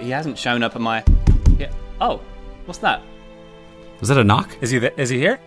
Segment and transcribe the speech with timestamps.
[0.00, 1.04] he hasn't shown up at my.
[1.58, 1.70] Yeah.
[2.00, 2.20] Oh,
[2.66, 3.02] what's that?
[4.00, 4.56] Was that a knock?
[4.60, 5.38] Is he th- is he here?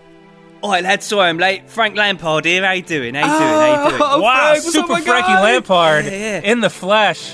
[0.62, 1.70] Oh, lad, sorry I'm late.
[1.70, 2.64] Frank Lampard here.
[2.66, 3.16] How you doing?
[3.16, 3.50] How you doing?
[3.52, 4.02] How you doing?
[4.14, 5.42] Oh, wow, Frank, Super my Frankie guy?
[5.44, 6.40] Lampard Yeah, yeah.
[6.42, 7.34] in the flesh.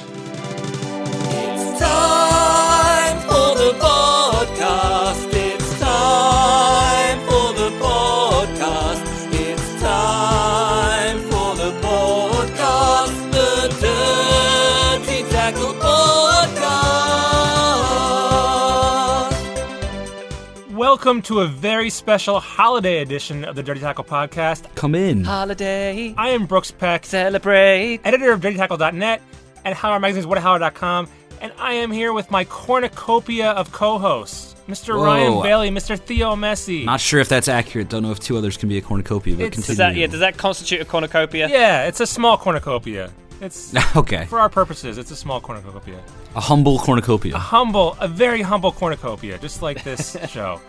[20.99, 24.75] Welcome to a very special holiday edition of the Dirty Tackle podcast.
[24.75, 25.23] Come in.
[25.23, 26.13] Holiday.
[26.17, 28.01] I am Brooks Peck, Celebrate.
[28.03, 29.21] editor of DirtyTackle.net
[29.63, 31.07] and Howler Magazine's WhatAHowler.com,
[31.39, 34.97] and I am here with my cornucopia of co-hosts, Mr.
[34.97, 35.05] Whoa.
[35.05, 35.97] Ryan Bailey, Mr.
[35.97, 36.83] Theo Messi.
[36.83, 37.87] Not sure if that's accurate.
[37.87, 39.67] Don't know if two others can be a cornucopia, but It's- continue.
[39.69, 41.47] Does that, yeah, does that constitute a cornucopia?
[41.47, 43.09] yeah, it's a small cornucopia.
[43.39, 44.25] It's okay.
[44.25, 46.01] for our purposes, it's a small cornucopia.
[46.35, 47.35] A humble cornucopia.
[47.35, 50.59] A humble, a very humble cornucopia, just like this show.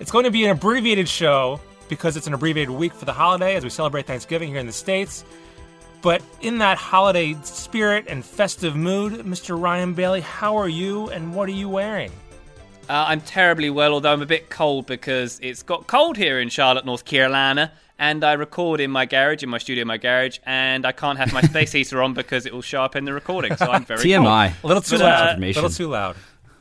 [0.00, 3.54] It's going to be an abbreviated show because it's an abbreviated week for the holiday
[3.54, 5.24] as we celebrate Thanksgiving here in the States.
[6.02, 9.60] But in that holiday spirit and festive mood, Mr.
[9.60, 12.10] Ryan Bailey, how are you and what are you wearing?
[12.88, 16.50] Uh, I'm terribly well, although I'm a bit cold because it's got cold here in
[16.50, 17.72] Charlotte, North Carolina.
[17.98, 21.16] And I record in my garage, in my studio, in my garage, and I can't
[21.16, 23.56] have my space heater on because it will show up in the recording.
[23.56, 24.26] So I'm very cold.
[24.26, 24.52] TMI.
[24.62, 25.38] A little too But, uh, loud.
[25.38, 26.16] A little too loud.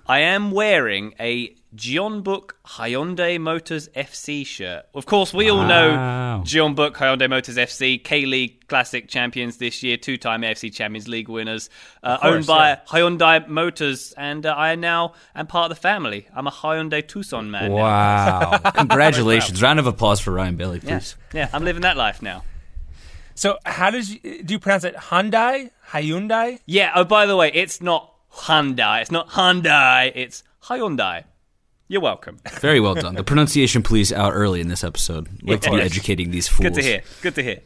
[0.08, 4.86] I am wearing a Jeonbuk Hyundai Motors FC shirt.
[4.94, 5.68] Of course, we all Wow.
[5.68, 11.08] know Jeonbuk Hyundai Motors FC, K League Classic champions this year, two time AFC Champions
[11.08, 11.70] League winners,
[12.04, 12.80] uh, course, owned by yeah.
[12.88, 16.28] Hyundai Motors, and uh, I now am part of the family.
[16.36, 17.72] I'm a Hyundai Tucson man.
[17.72, 17.76] now.
[17.76, 18.58] Wow.
[18.76, 19.62] Congratulations.
[19.62, 20.98] Round of applause for Ryan Bailey, Yeah.
[21.00, 21.16] please.
[21.34, 22.44] yeah, I'm living that life now.
[23.36, 24.96] So, how does you, do you pronounce it?
[24.96, 25.72] Hyundai?
[25.90, 26.60] Hyundai?
[26.68, 26.92] Yeah.
[26.94, 29.02] Oh, by the way, it's not Hyundai.
[29.02, 30.12] It's not Hyundai.
[30.14, 31.24] It's Hyundai.
[31.94, 32.40] You're welcome.
[32.60, 33.14] Very well done.
[33.14, 35.30] The pronunciation, please, out early in this episode.
[35.44, 36.64] Like to be educating these fools.
[36.64, 37.02] Good to hear.
[37.22, 37.60] Good to hear.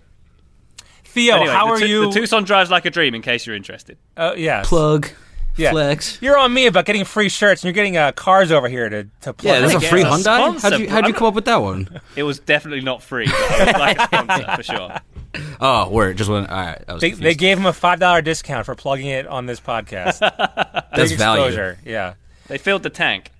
[1.05, 2.01] Theo, Anyway, how are Tu- you?
[2.07, 3.15] The Tucson drives like a dream.
[3.15, 3.97] In case you're interested.
[4.17, 4.63] uh, yeah.
[4.65, 5.07] Plug.
[5.55, 5.71] Yeah.
[5.71, 6.21] Flex.
[6.21, 9.03] You're on me about getting free shirts, and you're getting uh, cars over here to
[9.21, 9.43] to plug.
[9.45, 10.19] Yeah, that's a free a Hyundai.
[10.19, 12.01] sponsor, How'd you, how'd you come up with that one?
[12.17, 13.27] It was definitely not free.
[13.27, 14.97] But it was like a sponsor for sure.
[15.59, 16.17] Oh, word.
[16.17, 16.47] Just one.
[16.47, 16.83] All right.
[16.87, 20.19] Was They, they gave him a five dollar discount for plugging it on this podcast.
[20.95, 21.43] That's Big value.
[21.45, 22.15] exposure, yeah,
[22.47, 23.31] They filled the tank.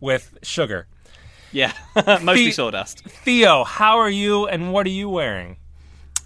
[0.00, 0.86] With sugar.
[1.52, 1.72] Yeah,
[2.22, 3.00] mostly Fe- sawdust.
[3.04, 5.56] Theo, how are you, and what are you wearing?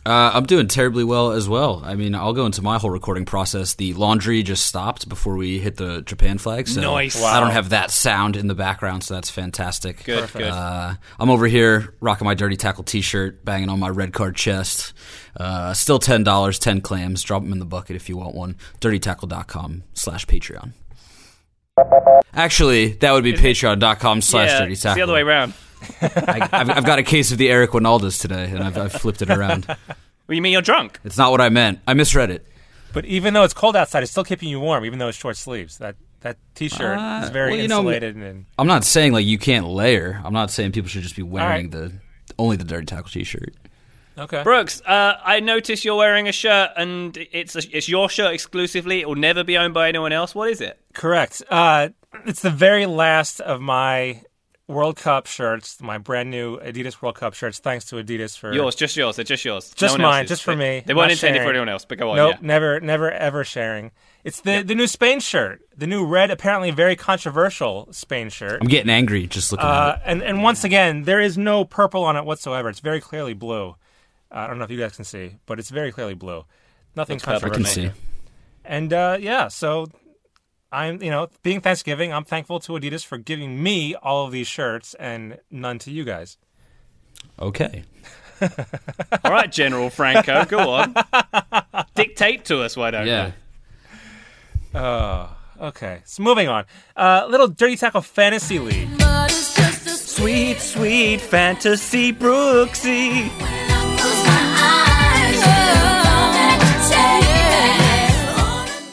[0.06, 1.80] Uh, I'm doing terribly well as well.
[1.82, 3.72] I mean, I'll go into my whole recording process.
[3.72, 7.22] The laundry just stopped before we hit the Japan flag, so Nice.
[7.22, 10.04] I don't have that sound in the background, so that's fantastic.
[10.04, 10.44] Good, Perfect.
[10.44, 10.52] good.
[10.52, 14.92] Uh, I'm over here rocking my dirty tackle T-shirt, banging on my red card chest.
[15.34, 17.22] Uh, still ten dollars, ten clams.
[17.22, 18.56] Drop them in the bucket if you want one.
[18.82, 20.72] DirtyTackle.com/slash Patreon.
[22.32, 24.96] Actually, that would be Patreon.com slash yeah, Dirty it's Tackle.
[24.96, 25.54] the other way around.
[26.00, 29.22] I, I've, I've got a case of the Eric Wynaldas today, and I've, I've flipped
[29.22, 29.66] it around.
[30.26, 31.00] Well, you mean you're drunk?
[31.04, 31.80] It's not what I meant.
[31.86, 32.46] I misread it.
[32.94, 35.36] But even though it's cold outside, it's still keeping you warm, even though it's short
[35.36, 35.76] sleeves.
[35.76, 39.26] That that T-shirt Uh, is very well, you know, insulated and I'm not saying like
[39.26, 40.22] you can't layer.
[40.24, 41.70] I'm not saying people should just be wearing right.
[41.70, 41.92] the
[42.38, 43.52] only the dirty tackle t-shirt.
[44.18, 44.42] Okay.
[44.42, 49.00] Brooks, uh, I notice you're wearing a shirt, and it's a, it's your shirt exclusively.
[49.00, 50.34] It will never be owned by anyone else.
[50.34, 50.80] What is it?
[50.92, 51.42] Correct.
[51.50, 51.88] Uh,
[52.26, 54.22] it's the very last of my
[54.66, 57.58] World Cup shirts, my brand new Adidas World Cup shirts.
[57.58, 59.16] Thanks to Adidas for Yours, just yours.
[59.16, 59.70] They're just yours.
[59.74, 60.82] Just No mine, just for me.
[60.86, 61.84] They weren't Not intended for anyone else.
[61.84, 62.16] But go on.
[62.16, 62.46] Nope, yeah.
[62.46, 63.90] never, never, ever sharing.
[64.22, 68.58] It's the the new Spain shirt, the new red, apparently very controversial Spain shirt.
[68.62, 70.02] I'm getting angry just looking Uh, at it.
[70.06, 72.70] and and once again, there is no purple on it whatsoever.
[72.70, 73.76] It's very clearly blue.
[74.34, 76.44] Uh, I don't know if you guys can see, but it's very clearly blue.
[76.96, 77.90] Nothing Looks purple I can see.
[78.64, 79.86] And uh, yeah, so
[80.72, 84.48] I'm, you know, being Thanksgiving, I'm thankful to Adidas for giving me all of these
[84.48, 86.36] shirts and none to you guys.
[87.38, 87.84] Okay.
[88.42, 90.94] All right, General Franco, go on.
[91.94, 93.32] Dictate to us, why don't Yeah.
[94.74, 95.28] you?
[95.60, 96.64] Okay, so moving on.
[96.96, 98.88] Uh, little Dirty Tackle Fantasy League.
[99.30, 103.30] Sweet, sweet fantasy Brooksy.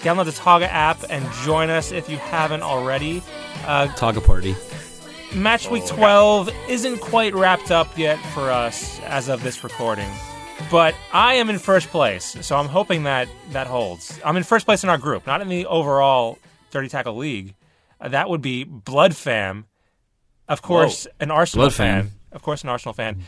[0.01, 3.21] Download the Togga app and join us if you haven't already.
[3.63, 4.55] Taga party.
[5.35, 10.09] Match week 12 isn't quite wrapped up yet for us as of this recording,
[10.71, 14.19] but I am in first place, so I'm hoping that that holds.
[14.25, 16.37] I'm in first place in our group, not in the overall
[16.71, 17.53] Dirty Tackle League.
[18.01, 19.67] Uh, that would be Blood Fam,
[20.49, 22.11] of course, an Arsenal Blood fan, Fam.
[22.31, 23.23] of course, an Arsenal fan,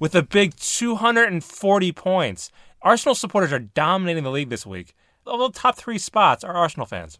[0.00, 2.50] with a big 240 points.
[2.84, 4.94] Arsenal supporters are dominating the league this week.
[5.26, 7.18] All the top three spots are Arsenal fans.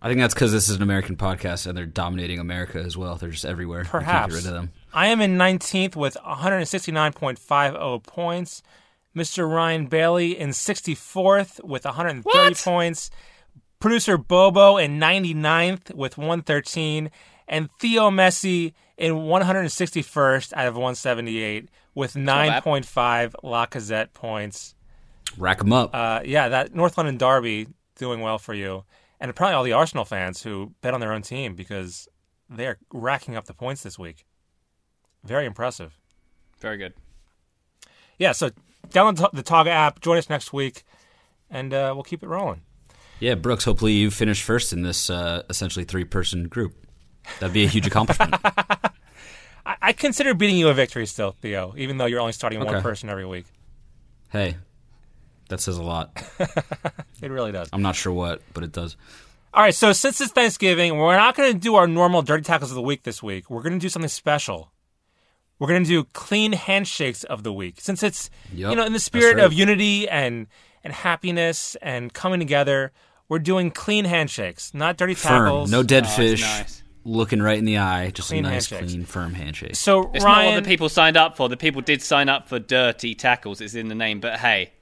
[0.00, 3.16] I think that's because this is an American podcast and they're dominating America as well.
[3.16, 3.84] They're just everywhere.
[3.84, 4.32] Perhaps.
[4.32, 4.70] get rid of them.
[4.94, 8.62] I am in 19th with 169.50 points.
[9.14, 9.52] Mr.
[9.52, 12.56] Ryan Bailey in 64th with 130 What?
[12.64, 13.10] points.
[13.80, 17.10] Producer Bobo in 99th with 113.
[17.48, 22.62] And Theo Messi in 161st out of 178 with bad.
[22.62, 24.74] 9.5 Lacazette points.
[25.38, 25.90] Rack them up.
[25.94, 28.84] Uh, yeah, that North London Derby doing well for you.
[29.20, 32.08] And probably all the Arsenal fans who bet on their own team because
[32.48, 34.24] they're racking up the points this week.
[35.24, 35.98] Very impressive.
[36.58, 36.94] Very good.
[38.18, 38.50] Yeah, so
[38.88, 40.00] download the Togga app.
[40.00, 40.84] Join us next week,
[41.50, 42.62] and uh, we'll keep it rolling.
[43.18, 43.64] yeah, Brooks.
[43.64, 46.74] Hopefully you finish first in this uh, essentially three-person group.
[47.38, 48.34] That'd be a huge accomplishment.
[48.44, 52.82] I, I consider beating you a victory still, Theo, even though you're only starting one
[52.82, 53.44] person every week.
[54.30, 54.56] hey,
[55.50, 56.10] that says a lot.
[57.22, 57.68] It really does.
[57.70, 58.96] I'm not sure what, but it does.
[59.52, 62.70] All right, so since it's Thanksgiving, we're not going to do our normal Dirty Tackles
[62.70, 63.50] of the Week this week.
[63.50, 64.72] We're going to do something special.
[65.58, 67.74] We're going to do clean handshakes of the week.
[67.78, 69.44] Since it's, Yep, you know, in the spirit right.
[69.44, 70.46] of unity and,
[70.82, 72.90] and happiness and coming together,
[73.28, 75.70] we're doing clean handshakes, not dirty Firm, tackles.
[75.70, 76.40] no dead Oh, fish.
[76.40, 76.82] nice.
[77.04, 78.92] Looking right in the eye, just Clean a nice, handshakes.
[78.94, 79.76] clean, firm handshake.
[79.76, 81.50] So, It's Ryan, not what the people signed up for.
[81.50, 83.60] The people did sign up for dirty tackles.
[83.60, 84.20] It's in the name.
[84.20, 84.72] But hey,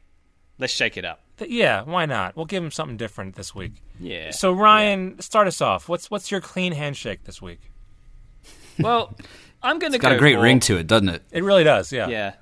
[0.59, 1.21] let's shake it up.
[1.39, 2.37] th- yeah, why not?
[2.37, 3.73] We'll give him something different this week.
[4.01, 4.31] Yeah.
[4.31, 5.89] So Ryan, start us off.
[5.89, 7.61] What's what's your clean handshake this week?
[8.79, 9.15] well,
[9.63, 11.23] I'm going to it's got a great ring to it, doesn't it?
[11.33, 12.09] It really does, yeah.
[12.09, 12.35] Yeah.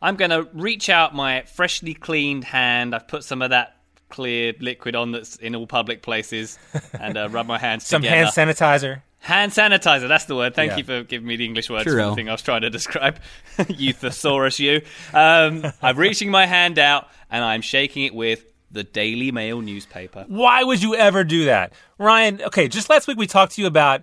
[0.00, 2.94] I'm going to reach out my freshly cleaned hand.
[2.94, 3.76] I've put some of that
[4.08, 6.58] clear liquid on that's in all public places
[7.00, 8.26] and uh, rub my hands Some together.
[8.26, 9.02] hand sanitizer.
[9.20, 10.56] Hand sanitizer, that's the word.
[10.56, 10.76] Thank Yeah.
[10.78, 12.06] you for giving me the English words Purell.
[12.06, 13.20] for the thing I was trying to describe.
[13.68, 14.82] you thesaurus, you.
[15.14, 20.24] Um, I'm reaching my hand out and I'm shaking it with the Daily Mail newspaper.
[20.28, 21.72] Why would you ever do that?
[21.98, 24.02] Ryan, okay, just last week we talked to you about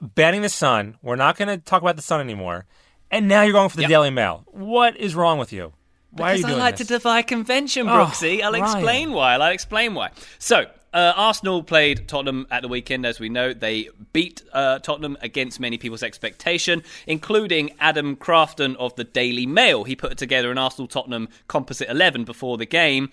[0.00, 0.96] banning the sun.
[1.02, 2.66] We're not going to talk about the sun anymore.
[3.10, 3.90] And now you're going for the Yep.
[3.90, 4.44] Daily Mail.
[4.46, 5.72] What is wrong with you?
[6.10, 6.86] Why are you Because doing I like this?
[6.88, 8.54] to defy convention, Oh, I'll Ryan.
[8.64, 9.34] explain why.
[9.34, 10.10] I'll explain why.
[10.38, 10.64] So,
[10.96, 13.52] uh, Arsenal played Tottenham at the weekend, as we know.
[13.52, 19.84] They beat uh, Tottenham against many people's expectation, including Adam Crafton of the Daily Mail.
[19.84, 23.10] He put together an Arsenal Tottenham composite 11 before the game.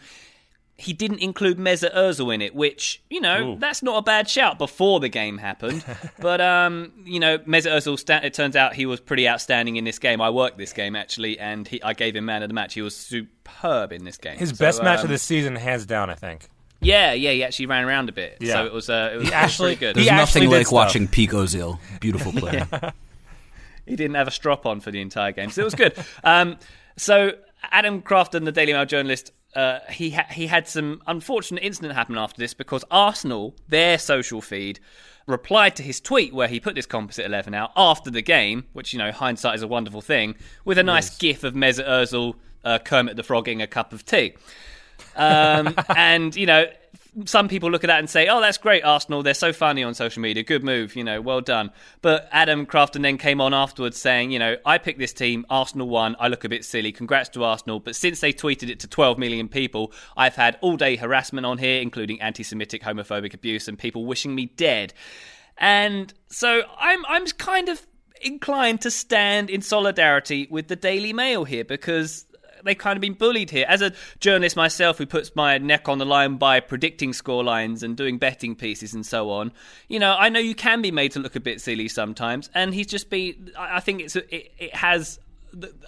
[0.77, 3.59] He didn't include Mesut Ozil in it, which you know Ooh.
[3.59, 5.83] that's not a bad shout before the game happened.
[6.19, 7.99] but um, you know, Mesut Ozil.
[7.99, 10.21] Sta- it turns out he was pretty outstanding in this game.
[10.21, 12.73] I worked this game actually, and he, I gave him man of the match.
[12.73, 14.37] He was superb in this game.
[14.37, 16.47] His So, best match um, of the season, hands down, I think.
[16.83, 18.37] Yeah, yeah, he actually ran around a bit.
[18.39, 18.53] Yeah.
[18.53, 19.95] So it was, uh, it was, He it was actually- pretty good.
[19.95, 21.79] There's He nothing like watching Peak Ozil.
[21.99, 22.67] Beautiful player.
[23.85, 25.93] He didn't have a strop on for the entire game, so it was good.
[26.23, 26.57] um,
[26.97, 27.31] so
[27.71, 32.17] Adam Crafton, the Daily Mail journalist, uh, he ha- he had some unfortunate incident happen
[32.17, 34.79] after this because Arsenal, their social feed,
[35.27, 38.93] replied to his tweet where he put this composite eleven out after the game, which
[38.93, 40.35] you know hindsight is a wonderful thing,
[40.65, 44.05] with a nice gif of Mesut Ozil, uh, Kermit the Frog, getting a cup of
[44.05, 44.33] tea.
[45.15, 46.65] Um, and you know,
[47.25, 49.23] some people look at that and say, "Oh, that's great, Arsenal.
[49.23, 50.43] They're so funny on social media.
[50.43, 50.95] Good move.
[50.95, 51.71] You know, well done."
[52.01, 55.45] But Adam Crafton then came on afterwards saying, "You know, I picked this team.
[55.49, 56.15] Arsenal won.
[56.19, 56.91] I look a bit silly.
[56.91, 57.79] Congrats to Arsenal.
[57.79, 61.57] But since they tweeted it to 12 million people, I've had all day harassment on
[61.57, 64.93] here, including anti-Semitic, homophobic abuse, and people wishing me dead."
[65.57, 67.85] And so I'm I'm kind of
[68.21, 72.25] inclined to stand in solidarity with the Daily Mail here because
[72.63, 73.65] they've kind of been bullied here.
[73.67, 77.83] As a journalist myself who puts my neck on the line by predicting score lines
[77.83, 79.51] and doing betting pieces and so on,
[79.87, 82.49] you know, I know you can be made to look a bit silly sometimes.
[82.53, 85.19] And he's just been, I I think it's it, it has.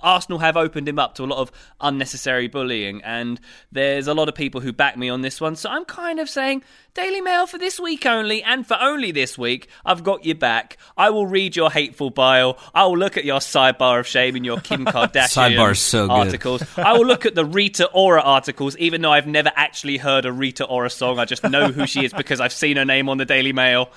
[0.01, 3.39] Arsenal have opened him up to a lot of unnecessary bullying, and
[3.71, 5.55] there's a lot of people who back me on this one.
[5.55, 9.37] So I'm kind of saying Daily Mail for this week only, and for only this
[9.37, 10.77] week, I've got your back.
[10.97, 12.57] I will read your hateful bio.
[12.73, 16.13] I will look at your sidebar of shame and your Kim Kardashian so good.
[16.13, 16.63] articles.
[16.77, 20.31] I will look at the Rita Ora articles, even though I've never actually heard a
[20.31, 21.19] Rita Ora song.
[21.19, 23.89] I just know who she is because I've seen her name on the Daily Mail.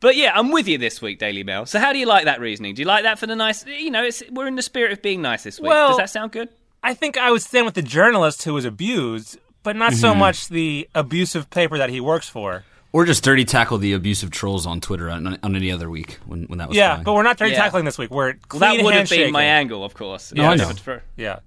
[0.00, 1.66] But yeah, I'm with you this week, Daily Mail.
[1.66, 2.74] So how do you like that reasoning?
[2.74, 3.66] Do you like that for the nice?
[3.66, 5.68] You know, it's, we're in the spirit of being nice this week.
[5.68, 6.48] Well- Does that sound good?
[6.82, 10.20] I think I would stand with the journalist who was abused, but not so Mm-hmm.
[10.20, 12.62] much the abusive paper that he works for.
[12.92, 16.44] or just dirty tackle the abusive trolls on Twitter on, on any other week when,
[16.44, 17.04] when that was Yeah, flying.
[17.04, 17.62] but we're not dirty Yeah.
[17.62, 18.10] tackling this week.
[18.12, 20.32] We're Well, that would have been my angle, of course.
[20.32, 20.68] No, I know.
[20.70, 21.40] for- Yeah.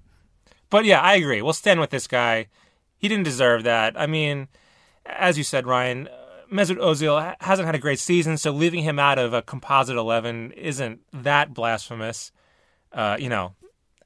[0.68, 1.40] But yeah, I agree.
[1.40, 2.48] We'll stand with this guy.
[2.98, 3.98] He didn't deserve that.
[3.98, 4.48] I mean,
[5.06, 6.08] as you said, Ryan,
[6.52, 10.52] Mesut Ozil hasn't had a great season, so leaving him out of a composite 11
[10.52, 12.30] isn't that blasphemous.
[12.92, 13.54] Uh, you know,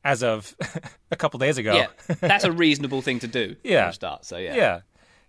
[0.05, 0.55] as of
[1.11, 1.75] a couple days ago.
[1.75, 1.87] Yeah,
[2.21, 3.57] that's a reasonable thing to do.
[3.65, 3.91] Yeah.
[3.91, 4.25] Start.
[4.25, 4.55] So yeah.
[4.55, 4.81] Yeah.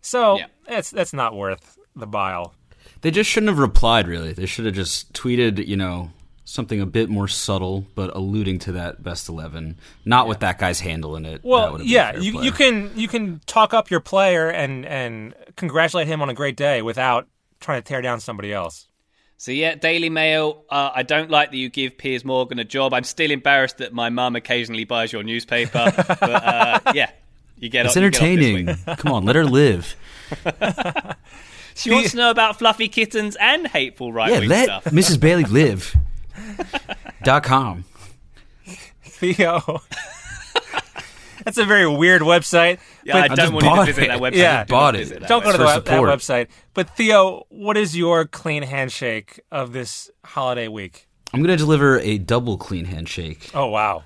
[0.01, 0.45] So Yeah.
[0.67, 2.53] that's that's not worth the bile.
[3.01, 4.07] They just shouldn't have replied.
[4.07, 5.65] Really, they should have just tweeted.
[5.67, 6.11] You know,
[6.47, 10.79] something a bit more subtle, but alluding to that best eleven, not with that guy's
[10.79, 11.41] handle in it.
[11.43, 12.45] Well, would yeah, you, play.
[12.45, 16.55] you can you can talk up your player and and congratulate him on a great
[16.55, 17.27] day without
[17.59, 18.87] trying to tear down somebody else.
[19.35, 20.63] So yeah, Daily Mail.
[20.69, 22.93] Uh, I don't like that you give Piers Morgan a job.
[22.93, 25.91] I'm still embarrassed that my mum occasionally buys your newspaper.
[26.07, 27.11] but uh, yeah,
[27.57, 27.85] you get.
[27.85, 28.65] It's off- you get off this entertaining.
[28.67, 28.77] week.
[28.97, 29.95] Come on, let her live.
[31.75, 34.85] She wants to know about fluffy kittens and hateful right Yeah, wing let stuff.
[34.85, 35.19] Mrs.
[35.19, 35.95] Bailey live.
[37.23, 37.85] dot com.
[39.03, 39.81] Theo.
[41.43, 42.79] That's a very weird website.
[43.05, 44.07] Yeah, I don't just want you to bought visit it.
[44.09, 44.35] that website.
[44.35, 44.51] Yeah.
[44.65, 44.97] Do not Bought it.
[44.99, 46.47] visit that don't go to the web, that website.
[46.73, 51.07] But Theo, what is your clean handshake of this holiday week?
[51.33, 53.49] I'm gonna deliver a double clean handshake.
[53.53, 54.03] Oh wow!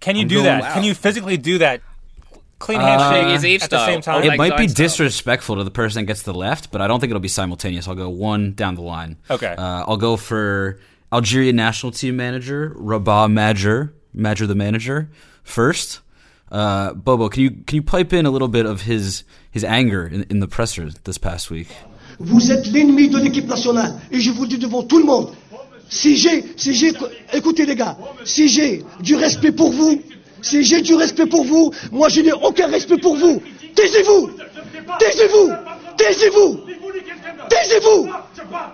[0.00, 0.62] Can you I'm do going- that?
[0.62, 0.74] wow.
[0.74, 1.80] Can you physically do that?
[2.58, 4.20] Clean Uh, handshake New Year's Eve at the same style.
[4.20, 4.28] time.
[4.28, 4.84] Like It might be style.
[4.86, 7.28] disrespectful to the person that gets to the left, but I don't think it'll be
[7.28, 7.88] simultaneous.
[7.88, 9.16] I'll go one down the line.
[9.30, 9.54] Okay.
[9.56, 10.78] Uh, I'll go for
[11.12, 15.08] Algeria national team manager Rabah Madjer, Madjer the manager
[15.42, 16.00] first.
[16.50, 20.06] Uh, Bobo, can you can you pipe in a little bit of his his anger
[20.06, 21.68] in, in the presser this past week?
[22.20, 23.98] Vous êtes l'ennemi de l'équipe nationale.
[24.12, 25.32] Et je vous dis devant tout le monde.
[25.88, 26.92] Si j'ai, si j'ai,
[27.32, 30.00] écoutez les gars, si j'ai du respect pour vous,
[30.42, 33.42] si j'ai du respect pour vous, moi je n'ai aucun respect pour vous.
[33.74, 34.30] Taisez-vous
[34.98, 35.50] Taisez-vous
[35.96, 36.60] Taisez-vous
[37.48, 38.08] Taisez-vous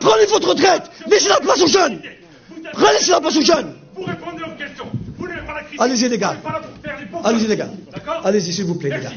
[0.01, 2.01] Prenez votre retraite Laissez la place aux jeunes
[2.93, 4.87] Laissez la place aux jeunes Vous répondez aux questions.
[5.19, 5.81] Vous n'avez pas la critique.
[5.81, 7.71] Allez-y les gars Vous n'êtes pas là pour faire les bons Allez-y les gars
[8.25, 9.13] Allez-y s'il vous plaît les gars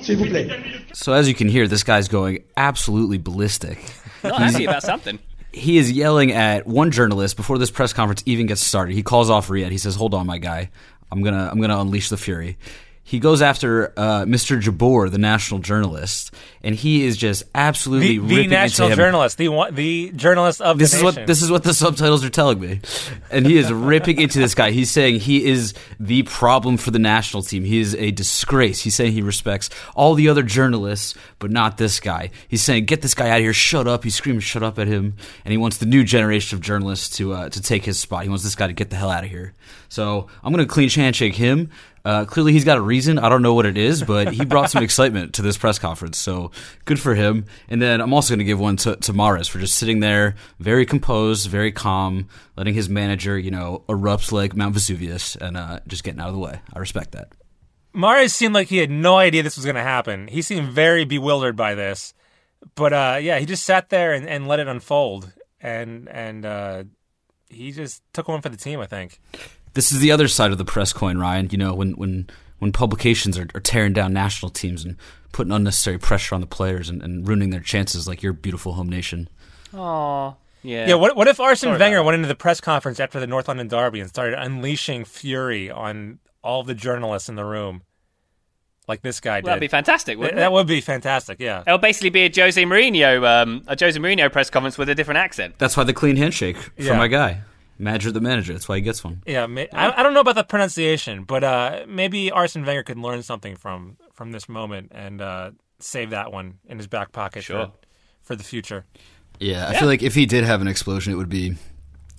[0.00, 0.48] S'il vous plaît
[0.92, 3.78] So as you can hear, this guy's going absolutely ballistic.
[4.24, 5.18] Not happy about something.
[5.52, 8.94] he is yelling at one journalist before this press conference even gets started.
[8.94, 9.70] He calls off Riyadh.
[9.70, 10.70] He says, "Hold on, my guy.
[11.10, 12.58] I'm gonna I'm gonna unleash the fury."
[13.08, 14.60] He goes after uh, Mr.
[14.60, 16.30] Jabor, the national journalist,
[16.62, 19.06] and he is just absolutely the, the ripping national into him.
[19.06, 21.20] journalist, the one, the journalist of This the is nation.
[21.22, 22.80] what this is what the subtitles are telling me,
[23.30, 24.72] and he is ripping into this guy.
[24.72, 27.64] He's saying he is the problem for the national team.
[27.64, 28.82] He is a disgrace.
[28.82, 32.28] He's saying he respects all the other journalists, but not this guy.
[32.46, 33.54] He's saying get this guy out of here.
[33.54, 34.04] Shut up.
[34.04, 37.32] He's screaming shut up at him, and he wants the new generation of journalists to
[37.32, 38.24] uh, to take his spot.
[38.24, 39.54] He wants this guy to get the hell out of here.
[39.88, 41.70] So I'm gonna clean handshake him.
[42.08, 43.18] Uh, clearly, he's got a reason.
[43.18, 46.16] I don't know what it is, but he brought some excitement to this press conference.
[46.16, 46.52] So
[46.86, 47.44] good for him.
[47.68, 50.86] And then I'm also going to give one to, to for just sitting there, very
[50.86, 56.02] composed, very calm, letting his manager, you know, erupt like Mount Vesuvius and uh, just
[56.02, 56.60] getting out of the way.
[56.72, 57.28] I respect that.
[57.92, 60.28] Mares seemed like he had no idea this was going to happen.
[60.28, 62.14] He seemed very bewildered by this,
[62.74, 66.84] but uh, yeah, he just sat there and, and let it unfold, and and uh,
[67.50, 68.80] he just took one for the team.
[68.80, 69.20] I think.
[69.74, 71.48] This is the other side of the press coin, Ryan.
[71.50, 74.96] You know, when when when publications are, are tearing down national teams and
[75.32, 78.88] putting unnecessary pressure on the players and, and ruining their chances, like your beautiful home
[78.88, 79.28] nation.
[79.74, 80.34] Aw.
[80.62, 80.88] Yeah.
[80.88, 83.46] Yeah, what what if Arsene Sorry Wenger went into the press conference after the North
[83.48, 87.82] London derby and started unleashing fury on all the journalists in the room,
[88.88, 89.46] like this guy did.
[89.46, 90.52] That'd be fantastic, Th- wouldn't that it?
[90.52, 91.38] would be fantastic.
[91.38, 91.62] Yeah.
[91.66, 95.18] It'll basically be a Jose Mourinho, um, a Jose Mourinho press conference with a different
[95.18, 95.54] accent.
[95.58, 96.96] That's why the clean handshake for Yeah.
[96.98, 97.42] my guy,
[97.78, 98.52] manager the manager.
[98.52, 99.22] That's why he gets one.
[99.26, 102.98] Yeah, ma- I, I don't know about the pronunciation, but uh, maybe Arsene Wenger could
[102.98, 107.44] learn something from from this moment and uh, save that one in his back pocket
[107.44, 107.66] Sure.
[107.66, 107.72] for,
[108.22, 108.84] for the future.
[109.40, 111.54] Yeah, I feel like if he did have an explosion, it would be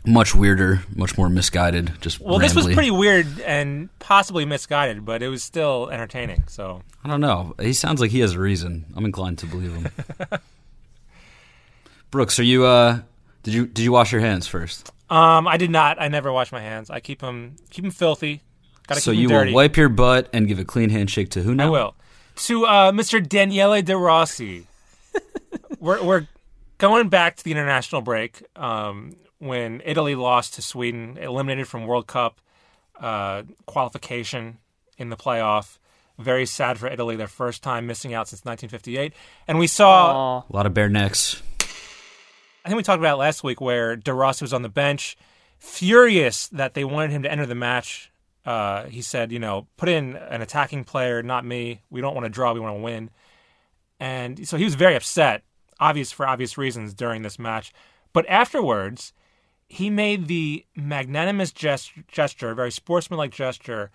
[0.05, 1.91] much weirder, much more misguided.
[1.99, 6.45] Just Well, this was pretty weird and possibly misguided, but it was still entertaining.
[6.47, 7.53] So I don't know.
[7.59, 8.85] He sounds like he has a reason.
[8.95, 9.89] I'm inclined to believe him.
[12.11, 12.65] Brooks, are you?
[12.65, 13.01] uh
[13.43, 14.91] Did you did you wash your hands first?
[15.09, 15.99] um, I did not.
[16.01, 16.89] I never wash my hands.
[16.89, 18.41] I keep them keep them filthy.
[18.87, 19.51] Got to So keep 'em you dirty.
[19.51, 21.67] will wipe your butt and give a clean handshake to who now?
[21.67, 21.95] I will.
[22.47, 23.25] To uh, Mr.
[23.27, 24.65] Daniele De Rossi.
[25.79, 26.27] we're, we're
[26.77, 32.07] going back to the international break um, when Italy lost to Sweden, eliminated from World
[32.07, 32.39] Cup
[32.99, 34.57] uh, qualification
[34.97, 35.77] in the playoff.
[36.17, 39.13] Very sad for Italy, their first time missing out since 1958.
[39.47, 40.43] And we saw, Aw.
[40.49, 41.41] A lot of bare necks.
[42.69, 45.17] I think we talked about it last week, where De Rossi was on the bench,
[45.57, 48.11] furious that they wanted him to enter the match.
[48.45, 51.81] Uh, he said, you know, put in an attacking player, not me.
[51.89, 53.09] We don't want to draw, we want to win.
[53.99, 55.41] And so he was very upset,
[55.79, 57.73] obvious for obvious reasons during this match.
[58.13, 59.13] But afterwards,
[59.67, 63.89] he made the magnanimous gest- gesture, a very sportsmanlike gesture,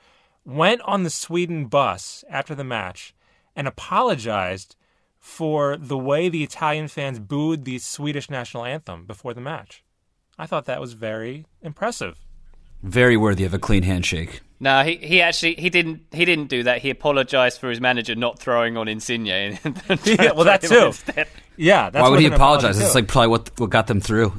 [0.44, 3.14] went on the Sweden bus after the match
[3.54, 4.74] and apologized
[5.24, 9.82] for the way the Italian fans booed the Swedish national anthem before the match.
[10.38, 12.18] I thought that was very impressive.
[12.82, 14.42] Very worthy of a clean handshake.
[14.60, 16.82] No, he, he actually he didn't he didn't do that.
[16.82, 19.24] He apologized for his manager not throwing on Insigne.
[20.04, 21.24] Yeah, well, that throw too.
[21.56, 22.78] Yeah, that's Why would he apologize?
[22.78, 24.38] It's like probably what what got them through.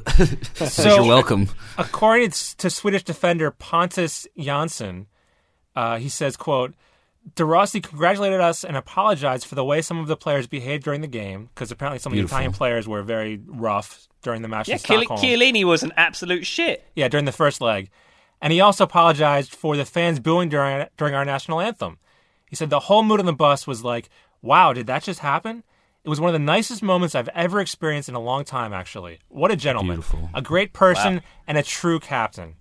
[0.54, 1.48] so, So- you're welcome.
[1.78, 5.06] According to Swedish defender Pontus Jansson,
[5.74, 6.74] uh, he says, "quote
[7.34, 11.00] De Rossi congratulated us and apologized for the way some of the players behaved during
[11.00, 12.26] the game because apparently some Beautiful.
[12.26, 15.82] of the Italian players were very rough during the match Yeah, in Chiell- Chiellini was
[15.82, 16.84] an absolute shit.
[16.94, 17.90] Yeah, during the first leg.
[18.40, 21.98] And he also apologized for the fans booing during during our national anthem.
[22.48, 24.08] He said the whole mood on the bus was like,
[24.42, 25.64] "Wow, did that just happen?"
[26.04, 28.72] It was one of the nicest moments I've ever experienced in a long time.
[28.72, 30.30] Actually, what a gentleman, Beautiful.
[30.34, 32.54] a great person, and a true captain.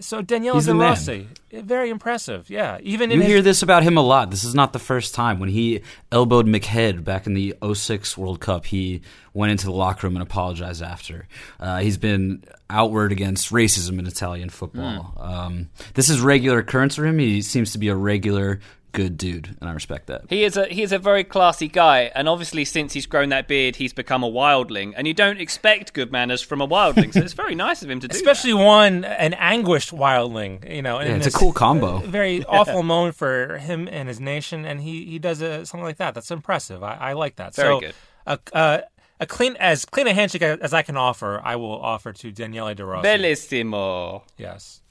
[0.00, 0.74] So Daniele He's De.
[0.74, 2.48] Rossi, very impressive.
[2.48, 4.30] Yeah, even You his, hear this about him a lot.
[4.30, 5.38] This is not the first time.
[5.38, 9.02] When he elbowed McHead back in the 06 World Cup, he
[9.34, 11.28] went into the locker room and apologized after.
[11.58, 15.14] Uh, he's been outward against racism in Italian football.
[15.18, 17.18] Um, this is regular occurrence for him.
[17.18, 18.60] He seems to be a regular
[18.92, 20.22] good dude, and I respect that.
[20.28, 23.48] He is a he is a very classy guy, and obviously since he's grown that
[23.48, 24.92] beard, he's become a wildling.
[24.96, 28.00] And you don't expect good manners from a wildling, so it's very nice of him
[28.00, 28.14] to do.
[28.16, 30.68] especially one an anguished wildling.
[30.74, 31.98] You know, Yeah, in it's a cool combo.
[31.98, 35.96] very awful moment for him and his nation, and he he does a, something like
[35.98, 36.14] that.
[36.14, 36.82] That's impressive.
[36.82, 37.54] I, I like that.
[37.54, 37.94] Very so, good.
[38.26, 38.82] A, a,
[39.20, 42.74] a clean as clean a handshake as I can offer, I will offer to Daniele
[42.74, 43.06] De Rossi.
[43.08, 44.22] Bellissimo.
[44.36, 44.82] Yes,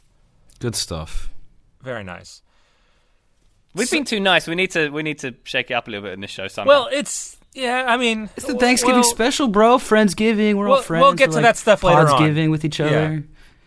[0.60, 1.30] Good stuff.
[1.82, 2.42] very nice.
[3.74, 4.48] We've been too nice.
[4.48, 6.48] We need to we need to shake it up a little bit in this show.
[6.48, 6.68] Somehow.
[6.70, 7.86] Well, it's yeah.
[7.88, 9.78] I mean, It's the Thanksgiving special, bro.
[9.78, 10.56] Friendsgiving.
[10.56, 11.02] We're all We'll- friends.
[11.04, 12.08] we'll get We're to like that stuff later on.
[12.08, 12.92] Podsgiving with each other.
[13.16, 13.20] Yeah.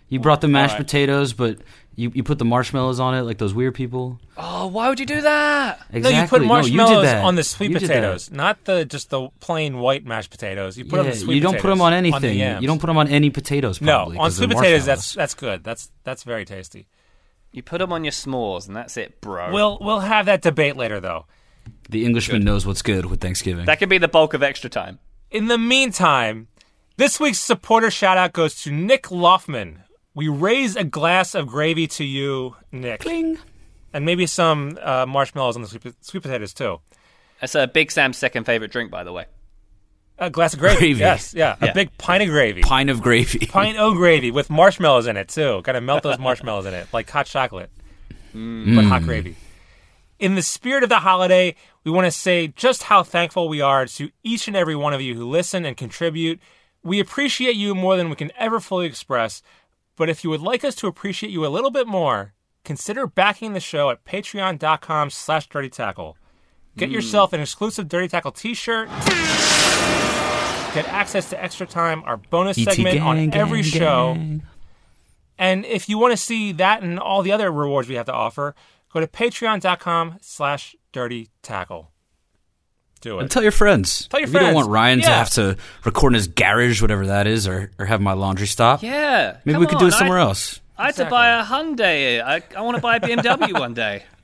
[0.08, 0.86] You brought the mashed All right.
[0.86, 1.58] potatoes, but
[1.94, 4.18] you, you put the marshmallows on it like those weird people.
[4.36, 5.80] oh, why would you do that?
[5.90, 6.00] Exactly.
[6.02, 9.28] No, you put you did marshmallows on the sweet You potatoes, not the just the
[9.40, 10.76] plain white mashed potatoes.
[10.76, 12.20] You put them Yeah, on the sweet you don't put them on anything.
[12.20, 12.60] the yams.
[12.62, 13.80] you don't put them on any potatoes.
[13.80, 14.84] no Probably, on 'cause they're sweet potatoes.
[14.84, 15.64] That's that's good.
[15.64, 16.88] That's that's very tasty.
[17.52, 19.52] You put them on your s'mores, and that's it, bro.
[19.52, 21.26] We'll we'll have that debate later, though.
[21.88, 23.66] the Englishman knows what's good with Thanksgiving.
[23.66, 24.98] that could be the bulk of extra time.
[25.30, 26.48] In the meantime,
[26.96, 29.78] this week's supporter shout out goes to Nick Loffman.
[30.14, 33.02] We raise a glass of gravy to you, Nick.
[33.94, 36.80] And maybe some uh, marshmallows on the sweet, sweet potatoes, too.
[37.40, 39.26] That's uh, Big Sam's second favorite drink, by the way.
[40.22, 40.78] A glass of gravy.
[40.78, 41.00] Gravy.
[41.00, 41.56] Yes, yeah.
[41.60, 41.70] Yeah.
[41.70, 42.62] A big pint of gravy.
[42.62, 43.40] Pint of gravy.
[43.46, 45.62] Pint of gravy with marshmallows in it, too.
[45.64, 47.70] Gotta melt those marshmallows in it, like hot chocolate,
[48.32, 48.76] mm.
[48.76, 49.34] but hot gravy.
[50.20, 53.84] In the spirit of the holiday, we want to say just how thankful we are
[53.86, 56.38] to each and every one of you who listen and contribute.
[56.84, 59.42] We appreciate you more than we can ever fully express.
[59.96, 63.54] But if you would like us to appreciate you a little bit more, consider backing
[63.54, 66.16] the show at patreon.com slash dirty tackle.
[66.76, 66.94] Get hmm.
[66.94, 68.88] yourself an exclusive Dirty Tackle t-shirt.
[70.74, 74.14] Get access to extra time, our bonus ET segment on gang, every gang, show.
[74.14, 74.42] gang.
[75.38, 78.12] And if you want to see that and all the other rewards we have to
[78.12, 78.54] offer,
[78.92, 81.90] go to patreon.com slash dirty tackle.
[83.02, 83.22] Do it.
[83.22, 83.32] And it.
[83.32, 84.06] tell your friends.
[84.06, 87.06] Tell your if you don't want Ryan to have to record in his garage, whatever
[87.06, 88.82] that is, or, or have my laundry stop.
[88.82, 89.38] Yeah.
[89.44, 90.60] Maybe come we could do it somewhere I, else.
[90.78, 92.22] I had to buy a Hyundai.
[92.22, 94.04] I, I want to buy a BMW one day.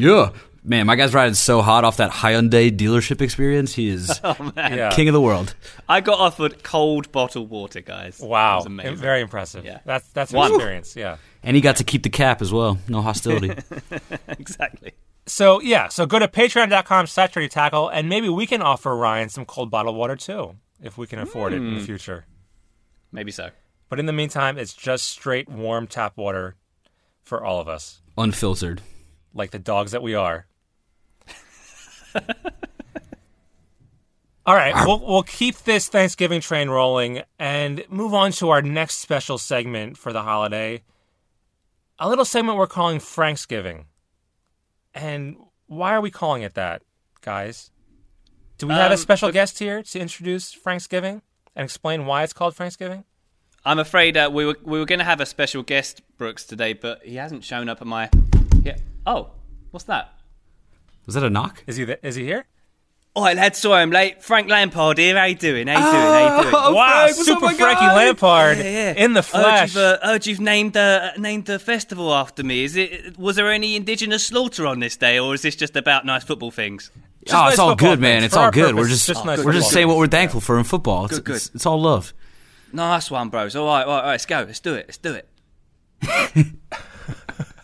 [0.00, 0.30] Yeah.
[0.68, 3.72] Man, my guy's riding so hot off that Hyundai dealership experience.
[3.74, 4.20] He is
[4.56, 4.90] Yeah.
[4.92, 5.54] king of the world.
[5.88, 8.20] I got offered cold bottled water, guys.
[8.20, 8.56] It Wow.
[8.56, 8.96] was amazing.
[8.96, 9.64] Very impressive.
[9.64, 9.78] Yeah.
[9.84, 10.50] That's that's an One.
[10.52, 10.96] experience.
[10.96, 11.18] Yeah.
[11.44, 12.78] And he got to keep the cap as well.
[12.88, 13.52] No hostility.
[14.28, 14.92] exactly.
[15.26, 19.44] So yeah, so go to patreon.com slash tackle and maybe we can offer Ryan some
[19.44, 21.78] cold bottled water too, if we can afford it in Hmm.
[21.78, 22.26] the future.
[23.12, 23.50] Maybe so.
[23.88, 26.56] But in the meantime, it's just straight warm tap water
[27.22, 28.82] for all of us, Unfiltered.
[29.32, 30.46] like the dogs that we are.
[34.46, 38.98] All right, we'll, we'll keep this Thanksgiving train rolling and move on to our next
[38.98, 40.82] special segment for the holiday.
[41.98, 43.86] A little segment we're calling Franksgiving.
[44.94, 46.82] And why are we calling it that,
[47.22, 47.72] guys?
[48.58, 51.22] Do we have a Um, special guest here to introduce Franksgiving
[51.56, 53.04] and explain why it's called Franksgiving?
[53.64, 56.72] I'm afraid uh, we were we were going to have a special guest, Brooks, today,
[56.72, 58.08] but he hasn't shown up at my.
[58.62, 58.76] Yeah.
[59.04, 59.30] Oh,
[59.72, 60.14] what's that?
[61.06, 61.62] Was that a knock?
[61.66, 62.46] Is he th- is he here?
[63.18, 64.22] Oh, lad, sorry I'm late.
[64.22, 65.16] Frank Lampard here.
[65.16, 65.68] How you doing?
[65.68, 66.02] How you doing?
[66.02, 66.54] How you doing?
[66.66, 67.94] Oh, wow, Frank, Super my Frankie guy?
[67.96, 68.92] Lampard Yeah, yeah.
[68.92, 69.74] in the Heard flesh.
[69.74, 72.64] you've, uh, heard you've named uh, named the festival after me.
[72.64, 73.16] Is it?
[73.18, 76.50] Was there any indigenous slaughter on this day, or is this just about nice football
[76.50, 76.90] things?
[77.24, 78.22] Just oh, nice it's all good, man.
[78.22, 78.66] It's all good.
[78.66, 81.06] purpose, we're just, just nice we're just saying what we're thankful for in football.
[81.06, 81.36] It's, Good, good.
[81.36, 82.12] It's, it's all love.
[82.72, 83.56] Nice one, bros.
[83.56, 84.10] All right, all right, all right.
[84.12, 84.40] Let's go.
[84.46, 84.86] Let's do it.
[84.88, 85.26] Let's do it.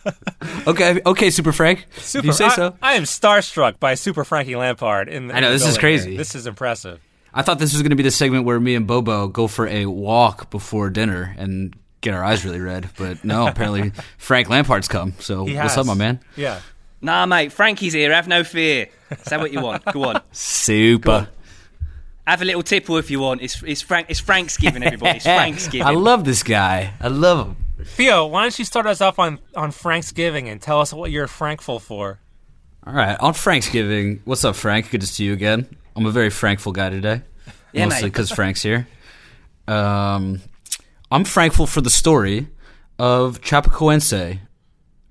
[0.67, 1.85] Okay, okay, Super Frank.
[1.97, 2.75] Super, you say I, so.
[2.81, 5.09] I am starstruck by Super Frankie Lampard.
[5.09, 6.11] In the, I know, in the this is crazy.
[6.11, 6.17] here.
[6.17, 7.01] This is impressive.
[7.33, 9.67] I thought this was going to be the segment where me and Bobo go for
[9.67, 12.89] a walk before dinner and get our eyes really red.
[12.97, 15.13] But no, apparently Frank Lampard's come.
[15.19, 15.77] So He what's has.
[15.79, 16.19] up, my man?
[16.35, 16.61] Yeah.
[17.01, 18.13] Nah, mate, Frankie's here.
[18.13, 18.87] Have no fear.
[19.23, 19.83] Say what you want.
[19.85, 20.21] Go on.
[20.31, 21.27] Super.
[22.25, 23.41] Have a little tipple if you want.
[23.41, 24.07] It's it's Frank.
[24.09, 25.17] It's Frank's giving everybody.
[25.17, 25.85] It's Frank's giving.
[25.87, 26.93] I love this guy.
[27.01, 27.57] I love him.
[27.83, 31.27] Theo, why don't you start us off on on Franksgiving and tell us what you're
[31.27, 32.19] frankful for?
[32.85, 34.21] All right, on Thanksgiving.
[34.25, 34.89] What's up, Frank?
[34.91, 35.67] Good to see you again.
[35.95, 37.21] I'm a very frankful guy today,
[37.71, 38.87] Yeah, mostly because Frank's here.
[39.67, 40.41] Um,
[41.11, 42.47] I'm thankful for the story
[42.99, 44.39] of Chapecoense.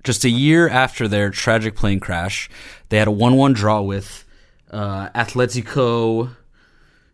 [0.03, 2.49] Just a year after their tragic plane crash,
[2.89, 4.25] they had a 1-1 draw with
[4.69, 6.35] uh, Atletico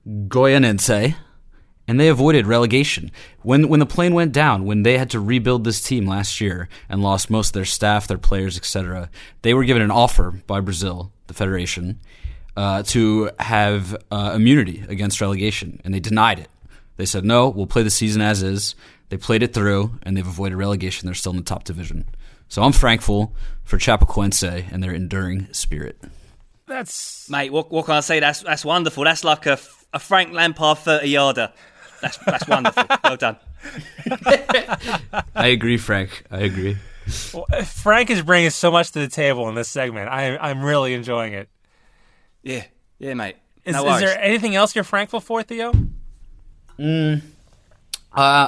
[0.08, 1.16] Goianense,
[1.90, 3.10] and they avoided relegation.
[3.42, 6.70] When when the plane went down, when they had to rebuild this team last year
[6.88, 9.10] and lost most of their staff, their players, etc.,
[9.42, 12.00] they were given an offer by Brazil, the federation,
[12.56, 16.50] uh, to have uh, immunity against relegation, and they denied it.
[16.98, 18.76] They said no, we'll play the season as is.
[19.10, 21.08] They played it through, and they've avoided relegation.
[21.08, 22.06] They're still in the top division.
[22.50, 26.00] So I'm thankful for Chapecoense and their enduring spirit.
[26.68, 28.20] That's Mate, what, what can I say?
[28.20, 29.06] That's that's wonderful.
[29.06, 29.58] That's like a,
[29.92, 31.52] a Frank Lampard 30 yarder.
[32.02, 32.84] That's that's wonderful.
[33.04, 33.38] Well done.
[35.36, 36.24] I agree, Frank.
[36.32, 36.78] I agree.
[37.66, 40.10] Frank is bringing so much to the table in this segment.
[40.10, 41.50] I, I'm really enjoying it.
[42.44, 42.64] Yeah,
[43.00, 43.36] yeah, mate.
[43.66, 45.72] Is, no is there anything else you're thankful for, Theo?
[46.80, 47.20] Uh,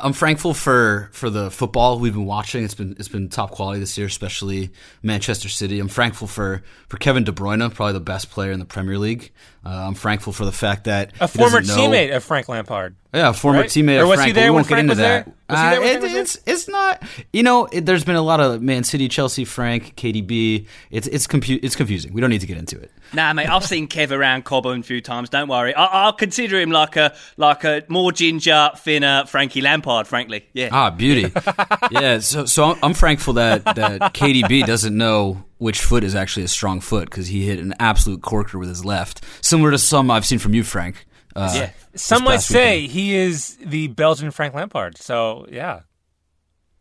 [0.03, 2.63] I'm thankful for, for the football we've been watching.
[2.63, 4.71] It's been it's been top quality this year, especially
[5.03, 5.79] Manchester City.
[5.79, 9.31] I'm thankful for, for Kevin De Bruyne, probably the best player in the Premier League.
[9.63, 12.95] Uh, I'm thankful for the fact that A former know- teammate of Frank Lampard.
[13.13, 13.69] Yeah, a former right?
[13.69, 14.35] teammate Or of was he Frank.
[14.35, 15.25] there we won't get Frank into was that.
[15.25, 15.33] there?
[15.49, 16.21] Was he there Uh, when it- Frank there?
[16.21, 17.03] it's it's not.
[17.33, 20.65] You know, it, there's been a lot of Man City, Chelsea, Frank, KDB.
[20.91, 22.13] It's it's confu- it's confusing.
[22.13, 22.89] We don't need to get into it.
[23.13, 25.27] Nah, mate, I've seen Kev around Cobham a few times.
[25.27, 25.75] Don't worry.
[25.75, 30.07] I, I'll consider him like a like a more ginger, thinner Frankie Lampard.
[30.07, 30.69] Frankly, yeah.
[30.71, 31.33] Ah, beauty.
[31.91, 32.19] yeah.
[32.19, 36.47] So so I'm, I'm thankful that that KDB doesn't know which foot is actually a
[36.47, 40.25] strong foot because he hit an absolute corker with his left, similar to some I've
[40.25, 41.05] seen from you, Frank.
[41.35, 41.69] Uh, Yeah.
[41.95, 42.91] Some might say weekend.
[42.93, 44.97] he is the Belgian Frank Lampard.
[44.97, 45.81] So yeah,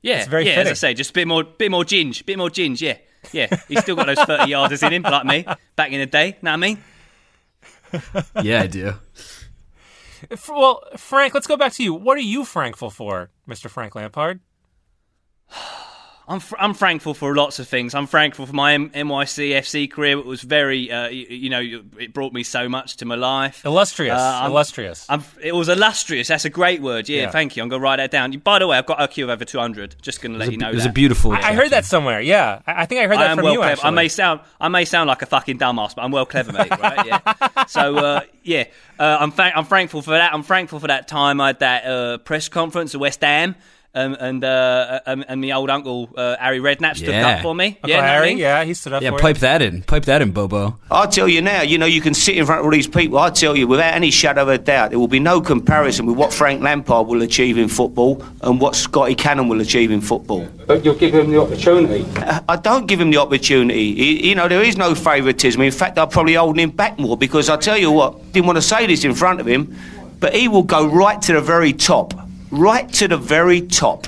[0.02, 0.54] yeah, it's very yeah.
[0.56, 0.70] fitting.
[0.72, 2.80] As I say, just a bit more, bit more ginge, bit more ginge.
[2.80, 2.96] Yeah,
[3.32, 3.48] yeah.
[3.68, 5.44] He's still got those thirty yarders in him, like me
[5.76, 6.36] back in the day.
[6.42, 6.78] Know what I mean?
[8.42, 8.94] Yeah, I do.
[10.30, 11.92] F- well, Frank, let's go back to you.
[11.94, 13.68] What are you thankful for, Mr.
[13.70, 14.40] Frank Lampard?
[16.30, 17.92] I'm fr- I'm thankful for lots of things.
[17.92, 20.16] I'm thankful for my M- NYC FC career.
[20.16, 21.60] It was very, uh, you, you know,
[21.98, 23.64] it brought me so much to my life.
[23.64, 25.06] Illustrious, Uh, I'm- illustrious.
[25.08, 26.28] I'm, it was illustrious.
[26.28, 27.08] That's a great word.
[27.08, 27.30] Yeah, Yeah.
[27.30, 27.64] thank you.
[27.64, 28.30] I'm gonna write that down.
[28.38, 29.96] By the way, I've got a queue of over 200.
[30.02, 30.68] Just gonna let you know.
[30.70, 30.90] It was that.
[30.90, 31.32] a beautiful.
[31.32, 32.20] I, I heard that somewhere.
[32.20, 33.58] Yeah, I, I think I heard I that am from well you.
[33.58, 33.72] clever.
[33.72, 36.52] Actually, I may sound I may sound like a fucking dumbass, but I'm well clever,
[36.52, 36.70] mate.
[36.70, 37.06] Right?
[37.06, 37.64] Yeah.
[37.66, 38.64] so uh, yeah,
[39.00, 40.32] uh, I'm thank- I'm thankful for that.
[40.32, 43.56] I'm thankful for that time I had that uh, press conference at West Ham.
[43.92, 47.28] Um, and uh, um, and my old uncle uh, Harry Redknapp stood Yeah.
[47.28, 47.66] up for me.
[47.82, 48.28] Uncle yeah, know what I Harry.
[48.28, 48.38] mean?
[48.38, 49.02] Yeah, he stood up.
[49.02, 49.40] Yeah, for pipe you.
[49.40, 49.82] that in.
[49.82, 50.78] Pipe that in, Bobo.
[50.92, 53.18] I tell you now, you know, you can sit in front of all these people.
[53.18, 56.16] I tell you, without any shadow of a doubt, there will be no comparison with
[56.16, 60.46] what Frank Lampard will achieve in football and what Scotty Canham will achieve in football.
[60.68, 62.06] But you'll give him the opportunity.
[62.48, 63.94] I don't give him the opportunity.
[63.96, 65.60] He- You know, there is no favouritism.
[65.60, 68.56] In fact, I'm probably holding him back more because I tell you what, didn't want
[68.58, 69.74] to say this in front of him,
[70.20, 72.14] but he will go right to the very top,
[72.50, 74.06] right to the very top.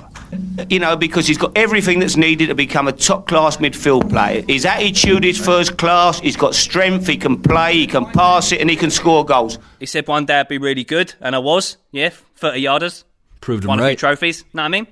[0.71, 4.43] You know, because he's got everything that's needed to become a top class midfield player.
[4.49, 8.61] His attitude is first class, he's got strength, he can play, he can pass it,
[8.63, 9.59] and he can score goals.
[9.79, 11.77] He said one day I'd be really good, and I was.
[11.91, 13.05] Yeah, 30 yarders.
[13.43, 13.99] Proved him won a few right.
[13.99, 14.45] trophies.
[14.55, 14.87] Know what I mean?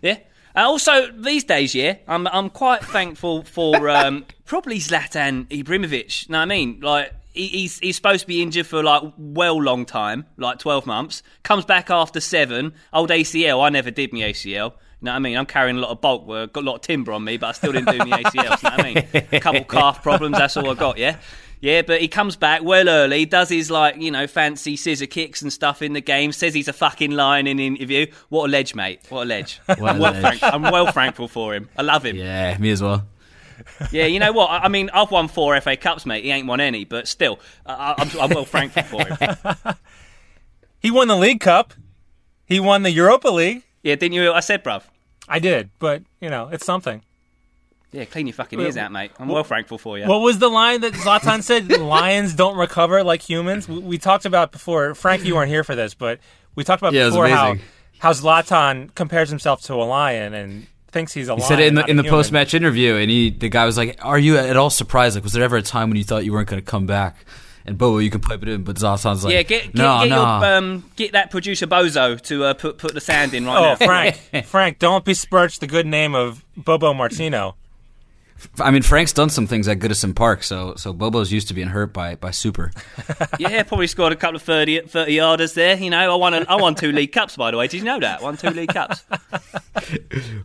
[0.00, 0.18] Yeah.
[0.54, 6.28] And also these days, yeah, I'm I'm quite thankful for um, probably Zlatan Ibrahimovic.
[6.28, 6.78] Know what I mean?
[6.80, 10.86] Like he, he's he's supposed to be injured for like well long time, like 12
[10.86, 11.22] months.
[11.42, 12.72] Comes back after seven.
[12.92, 13.62] Old ACL.
[13.62, 14.46] I never did my ACL.
[14.46, 15.36] You know what I mean?
[15.36, 17.48] I'm carrying a lot of bulk, I've got a lot of timber on me, but
[17.48, 18.34] I still didn't do my ACL.
[18.34, 19.28] You know what I mean?
[19.32, 20.38] A couple calf problems.
[20.38, 20.96] That's all I got.
[20.96, 21.18] Yeah.
[21.60, 25.40] Yeah, but he comes back well early, does his like you know fancy scissor kicks
[25.40, 26.30] and stuff in the game.
[26.30, 28.06] Says he's a fucking lion in an interview.
[28.28, 29.00] What a ledge, mate!
[29.08, 29.60] What a ledge!
[29.64, 30.40] What a I'm, well ledge.
[30.42, 31.70] I'm well thankful for him.
[31.78, 32.16] I love him.
[32.16, 33.06] Yeah, me as well.
[33.90, 34.50] You know what?
[34.50, 36.24] I I mean, I've won four FA Cups, mate.
[36.24, 39.74] He ain't won any, but still, I- I'm, I'm well thankful for him.
[40.80, 41.72] He won the League Cup.
[42.44, 43.62] He won the Europa League.
[43.82, 44.20] Yeah, didn't you?
[44.20, 44.82] hear what I said, bruv.
[45.26, 47.00] I did, but you know, it's something.
[47.90, 49.12] Yeah, clean your fucking ears out, mate.
[49.18, 50.06] I'm well thankful for you.
[50.06, 51.70] What was the line that Zlatan said?
[51.80, 53.66] Lions don't recover like humans.
[53.66, 54.94] We, we talked about before.
[54.94, 56.18] Frank, you weren't here for this, but
[56.54, 57.54] we talked about Yeah, before how
[58.00, 61.74] how Zlatan compares himself to a lion and thinks he's a He said it in
[61.74, 64.56] the in the post match interview, and he the guy was like, "Are you at
[64.56, 65.16] all surprised?
[65.16, 67.26] Like, was there ever a time when you thought you weren't going to come back?"
[67.66, 68.62] and Bobo, you can pipe it in.
[68.62, 70.16] But Zlatan's like, yeah, get get, no, get, no.
[70.16, 73.62] your, um, get that producer Bozo to uh, put put the sand in right Oh,
[73.80, 73.86] now.
[73.86, 77.56] Frank, Frank, don't besmirch the good name of Bobo Martino.
[78.60, 81.68] I mean, Frank's done some things at Goodison Park, so so Bobo's used to being
[81.68, 82.72] hurt by by Super.
[83.38, 85.76] Yeah, probably scored a couple of 30, 30 yarders there.
[85.76, 87.66] You know, I won a, I won two league cups by the way.
[87.68, 88.22] Did you know that?
[88.22, 89.04] Won two league cups.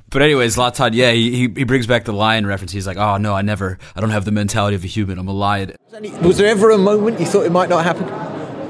[0.09, 2.71] But anyways, Zlatan, yeah, he, he he brings back the lion reference.
[2.71, 5.19] He's like, oh no, I never, I don't have the mentality of a human.
[5.19, 5.75] I'm a lion.
[6.21, 8.07] Was there ever a moment you thought it might not happen?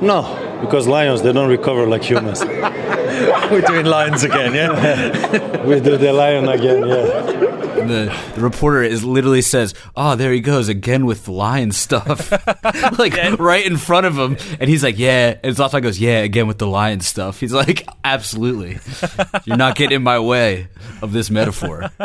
[0.05, 0.21] No,
[0.61, 2.43] because lions they don't recover like humans.
[3.51, 5.65] We're doing lions again, yeah?
[5.65, 7.58] we do the lion again, yeah.
[7.77, 11.71] And the, the reporter is literally says, "Oh, there he goes again with the lion
[11.71, 12.31] stuff,"
[12.99, 16.47] like right in front of him, and he's like, "Yeah," and Zlatan goes, "Yeah, again
[16.47, 18.79] with the lion stuff." He's like, "Absolutely,
[19.45, 20.67] you're not getting in my way
[21.01, 21.91] of this metaphor."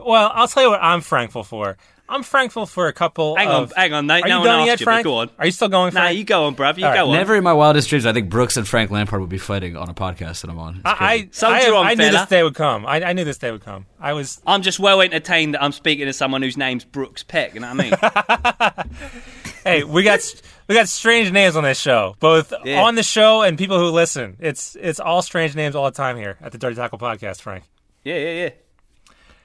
[0.00, 1.76] Well, I'll tell you what I'm thankful for.
[2.10, 3.36] I'm thankful for a couple.
[3.36, 4.06] Hang on, of- hang on.
[4.06, 5.04] No, Are no you one done asked yet, you, Frank?
[5.04, 5.30] go on.
[5.38, 6.16] Are you still going, Nah, Frank?
[6.18, 6.78] you go on, bruv.
[6.78, 7.12] You All right, go on.
[7.12, 9.88] Never in my wildest dreams, I think Brooks and Frank Lampard would be fighting on
[9.90, 10.76] a podcast that I'm on.
[10.76, 11.24] It's I, crazy.
[11.24, 12.86] I, Soldier I, on, I knew this day would come.
[12.86, 13.86] I, I knew this day would come.
[14.00, 14.40] I was.
[14.46, 17.52] I'm just well entertained that I'm speaking to someone whose name's Brooks Peck.
[17.54, 18.88] You know what I mean?
[19.64, 20.20] Hey, we got
[20.66, 22.82] we got strange names on this show, both Yeah.
[22.84, 24.36] on the show and people who listen.
[24.40, 27.64] It's it's all strange names all the time here at the Dirty Tackle Podcast, Frank.
[28.04, 28.50] yeah, yeah, yeah.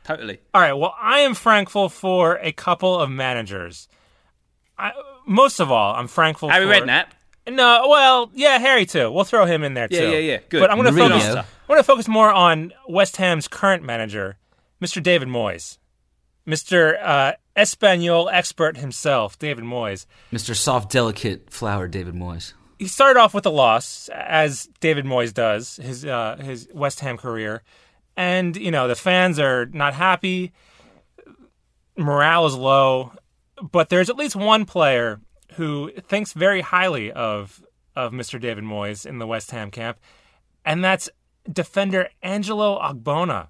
[0.03, 0.39] Totally.
[0.53, 0.73] All right.
[0.73, 3.87] Well, I am thankful for a couple of managers.
[4.77, 4.91] I,
[5.25, 6.53] most of all, I'm thankful for.
[6.53, 7.05] Harry for Redknapp.
[7.47, 9.11] No, well, yeah, Harry too.
[9.11, 10.05] We'll throw him in there Yeah, too.
[10.11, 10.31] yeah, yeah.
[10.33, 10.39] Yeah.
[10.49, 10.59] Good.
[10.61, 11.25] But I'm going to focus.
[11.25, 14.37] I'm going to focus more on West Ham's current manager,
[14.81, 15.03] Mr.
[15.03, 15.77] David Moyes,
[16.47, 16.97] Mr.
[17.03, 20.05] Uh, Espanol expert himself, David Moyes.
[20.31, 20.55] Mr.
[20.55, 22.53] Soft, delicate flower, David Moyes.
[22.79, 27.17] He started off with a loss, as David Moyes does his uh, his West Ham
[27.17, 27.61] career,
[28.15, 30.51] and you know the fans are not happy.
[31.97, 33.13] Morale is low,
[33.71, 35.19] but there's at least one player
[35.53, 37.63] who thinks very highly of
[37.95, 38.39] of Mr.
[38.39, 39.99] David Moyes in the West Ham camp,
[40.65, 41.09] and that's
[41.51, 43.47] defender Angelo Ogbonna.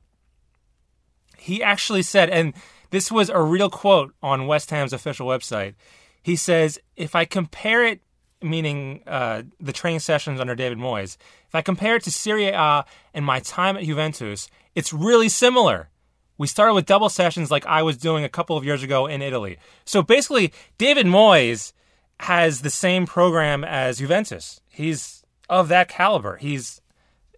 [1.38, 2.54] He actually said, and
[2.89, 5.76] this was a real quote on West Ham's official website.
[6.21, 8.02] He says, "If I compare it,
[8.41, 11.17] meaning uh, the training sessions under David Moyes,
[11.53, 15.89] if I compare it to Serie A and my time at Juventus, it's really similar."
[16.35, 19.21] We started with double sessions like I was doing a couple of years ago in
[19.21, 19.59] Italy.
[19.85, 21.73] So basically, David Moyes
[22.21, 24.61] has the same program as Juventus.
[24.67, 26.37] He's of that caliber.
[26.37, 26.81] He's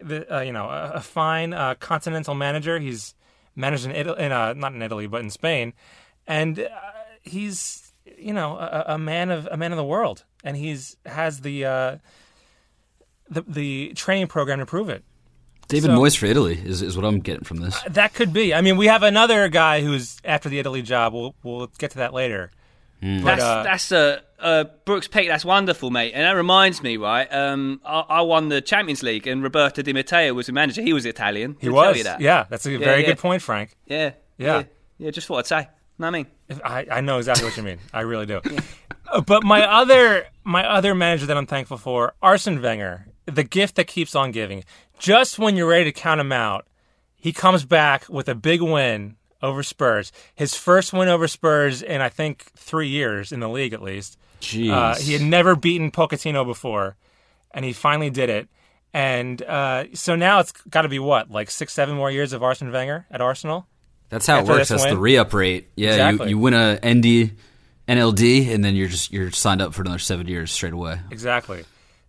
[0.02, 2.78] uh, you know a, a fine uh, continental manager.
[2.78, 3.14] He's
[3.54, 5.74] managed in Italy, in, uh, not in Italy, but in Spain,
[6.26, 6.70] and uh,
[7.22, 11.42] he's you know a, a man of a man of the world, and he's has
[11.42, 11.96] the uh,
[13.30, 15.04] the the training program to prove it.
[15.68, 17.80] David So- Moyes for Italy is, is what I'm getting from this.
[17.88, 18.54] That could be.
[18.54, 21.12] I mean, we have another guy who's after the Italy job.
[21.12, 22.50] We'll we'll get to that later.
[23.02, 25.26] But, That's uh, that's uh, uh, Brooks Peck.
[25.28, 26.12] That's wonderful, mate.
[26.14, 27.26] And that reminds me, right?
[27.32, 30.80] Um, I, I won the Champions League, and Roberto Di Matteo was the manager.
[30.82, 31.56] He was Italian.
[31.60, 31.98] he Did tell was.
[31.98, 32.20] you that?
[32.22, 33.06] Yeah, that's a very yeah.
[33.08, 33.76] good point, Frank.
[33.86, 34.46] yeah, Yeah.
[34.58, 34.62] yeah,
[34.98, 35.10] yeah.
[35.10, 35.68] Just thought I'd say.
[35.98, 37.78] Know what I mean, If- I, I know exactly what you mean.
[37.92, 38.40] I really do.
[39.08, 43.74] Uh, But my other my other manager that I'm thankful for, Arsene Wenger, the gift
[43.76, 44.64] that keeps on giving.
[44.98, 46.66] Just when you're ready to count him out,
[47.14, 50.12] he comes back with a big win over Spurs.
[50.34, 54.18] His first win over Spurs in I think three years in the league at least.
[54.40, 54.70] Jeez.
[54.70, 56.96] Uh, he had never beaten Pochettino before,
[57.52, 58.48] and he finally did it.
[58.94, 62.42] And uh, so now it's got to be what, like six, seven more years of
[62.42, 63.66] Arsene Wenger at Arsenal.
[64.08, 64.68] That's how it works.
[64.68, 65.68] That's the re-up rate.
[65.76, 66.26] Yeah, Exactly.
[66.30, 67.32] you, you win a ND,
[67.88, 71.00] NLD, and then you're just you're signed up for another seven years straight away.
[71.10, 71.64] Exactly.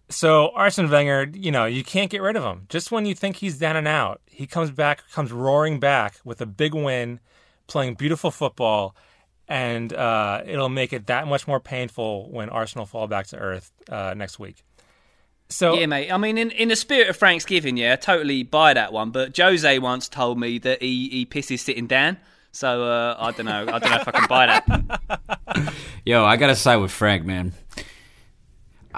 [0.09, 2.65] So Arsene Wenger, you know, you can't get rid of him.
[2.69, 6.39] Just when you think he's down and out, he comes back, comes roaring back with
[6.41, 7.19] a big win,
[7.67, 8.95] playing beautiful football,
[9.49, 13.71] and uh, it'll make it that much more painful when Arsenal fall back to earth
[13.89, 14.63] uh, next week.
[15.49, 16.11] So yeah, mate.
[16.11, 19.11] I mean, in, in the spirit of Frank's giving, yeah, I totally buy that one.
[19.11, 22.17] But Jose once told me that he, he pisses sitting down.
[22.51, 23.61] So uh, I don't know.
[23.61, 25.73] I don't know if I can buy that.
[26.05, 27.53] Yo, I gotta side with Frank, man.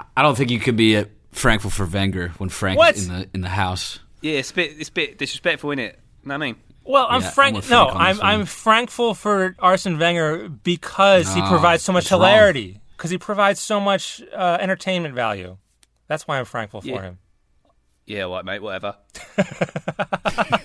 [0.00, 2.96] I- I don't think you could be at Frankful for Wenger when Frank What?
[2.96, 3.98] is in the in the house.
[4.20, 5.98] Yeah, it's a bit, it's a bit disrespectful, isn't it?
[6.24, 6.56] Know what I mean?
[6.84, 7.70] Well, I'm Yeah, I'm frank.
[7.70, 8.30] no, I'm this one.
[8.30, 12.80] I'm thankful for Arsene Wenger because he provides so much hilarity.
[12.96, 15.56] Because he provides so much uh, entertainment value.
[16.08, 17.18] That's why I'm thankful for him.
[18.10, 18.60] Yeah, right, mate.
[18.60, 18.96] Whatever.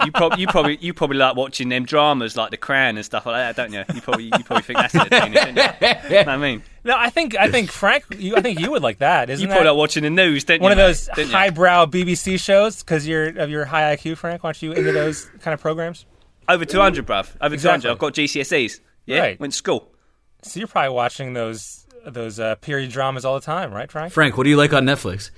[0.04, 3.26] you probably, you probably, you probably like watching them dramas like The Crown and stuff
[3.28, 3.84] like that, don't you?
[3.94, 6.10] You probably, you probably think that's entertaining, don't you?
[6.10, 6.64] know what I mean?
[6.84, 8.06] No, I think I think Frank.
[8.18, 9.44] You, I think you would like that, isn't it?
[9.44, 10.84] You that probably like watching the news, don't one you?
[10.84, 14.44] of those Don't highbrow BBC shows because you're of your high IQ, Frank?
[14.44, 16.06] Aren't you into those kind of programs?
[16.50, 17.30] over two hundred, bruv.
[17.42, 17.70] Over two Exactly.
[17.90, 17.92] hundred.
[17.92, 18.80] I've got GCSEs.
[19.06, 19.40] Yeah, Right.
[19.40, 19.92] went to school.
[20.42, 24.14] So you're probably watching those those uh, period dramas all the time, right, Frank?
[24.14, 25.30] Frank, what do you like on Netflix?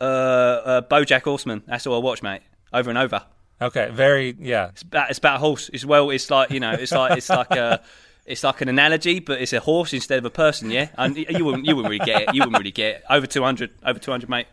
[0.00, 1.62] Uh, uh, BoJack Horseman.
[1.66, 2.42] That's all I watch, mate.
[2.72, 3.24] Over and over.
[3.60, 4.68] Okay, very yeah.
[4.68, 5.70] It's about, it's about a horse.
[5.72, 6.10] as well.
[6.10, 6.72] It's like you know.
[6.72, 7.82] It's like it's like a.
[8.26, 10.68] It's like an analogy, but it's a horse instead of a person.
[10.68, 12.34] Yeah, and you wouldn't you wouldn't really get it.
[12.34, 13.04] You wouldn't really get it.
[13.08, 13.70] Over two hundred.
[13.84, 14.48] Over two hundred, mate.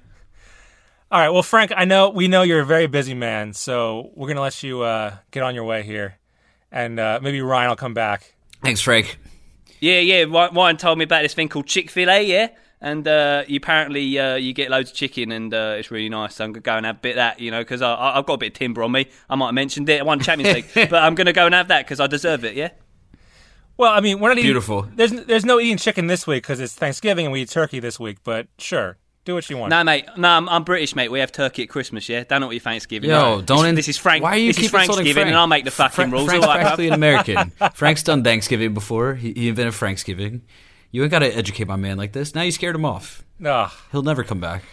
[1.11, 4.27] All right, well, Frank, I know we know you're a very busy man, so we're
[4.27, 6.19] gonna let you uh, get on your way here,
[6.71, 8.35] and uh, maybe Ryan will come back.
[8.63, 9.17] Thanks, Frank.
[9.79, 10.25] Yeah, yeah.
[10.29, 12.23] Ryan Ryan told me about this thing called Chick Fil A.
[12.23, 12.49] Yeah,
[12.83, 16.35] and uh, you apparently uh, you get loads of chicken, and uh, it's really nice.
[16.35, 18.33] So I'm gonna go and have a bit of that, you know, because I've got
[18.33, 19.07] a bit of timber on me.
[19.29, 20.01] I might have mentioned it.
[20.01, 22.55] I won Champions League, but I'm gonna go and have that because I deserve it.
[22.55, 22.71] Yeah.
[23.77, 24.47] Well, I mean, we're not eating.
[24.47, 24.87] Beautiful.
[24.93, 27.99] There's there's no eating chicken this week because it's Thanksgiving and we eat turkey this
[27.99, 28.17] week.
[28.23, 29.69] But sure, do what you want.
[29.69, 30.05] No, mate.
[30.17, 31.09] No, I'm, I'm British, mate.
[31.09, 32.09] We have turkey at Christmas.
[32.09, 33.09] Yeah, don't know what your Thanksgiving.
[33.09, 33.41] Yo, no.
[33.41, 33.59] don't.
[33.59, 34.23] This, in- this is Frank.
[34.23, 35.29] Why are you this keep is Frank's insulting giving, Frank?
[35.29, 36.25] and I'll make the fucking Fra- rules.
[36.25, 36.63] Frank's all right, bruv?
[36.63, 37.49] practically an American.
[37.73, 39.15] Frank's done Thanksgiving before.
[39.15, 40.41] He, he invented Thanksgiving.
[40.93, 42.33] You ain't got to educate my man like this.
[42.35, 43.23] Now you scared him off.
[43.43, 43.71] Ugh.
[43.91, 44.63] He'll never come back.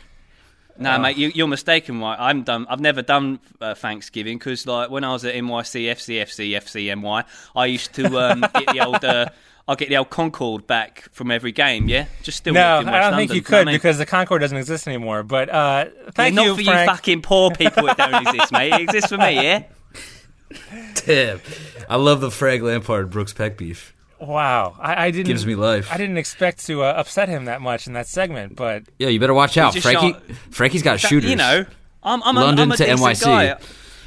[0.78, 1.98] No, mate, you, you're mistaken.
[2.00, 2.66] Right, I'm done.
[2.68, 7.24] I've never done uh, Thanksgiving because, like, when I was at NYC, FCFC, FCNY,
[7.56, 9.04] I used to um, get the old.
[9.04, 9.26] Uh,
[9.68, 11.88] I'll get the old Concorde back from every game.
[11.88, 12.54] Yeah, just still.
[12.54, 13.74] No, work in I don't think London, you know what I could mean?
[13.76, 15.22] because the Concorde doesn't exist anymore.
[15.22, 16.80] But uh, thank Yeah, you, not for Frank.
[16.88, 17.86] you fucking poor people.
[17.88, 18.72] It don't exist, mate.
[18.74, 19.34] It exists for me.
[19.34, 19.62] Yeah.
[21.06, 21.40] Damn.
[21.88, 23.94] I love the Frank Lampard Brooks Peck beef.
[24.20, 25.90] Wow, I, I didn't Gives me life.
[25.90, 29.18] I didn't expect to uh, upset him that much in that segment, but Yeah, you
[29.18, 29.74] better watch out.
[29.74, 31.30] Frankie shot- Frankie's got That- shooters.
[31.30, 31.64] You know,
[32.02, 33.24] I'm, I'm, a, London I'm a to decent NYC.
[33.24, 33.56] guy.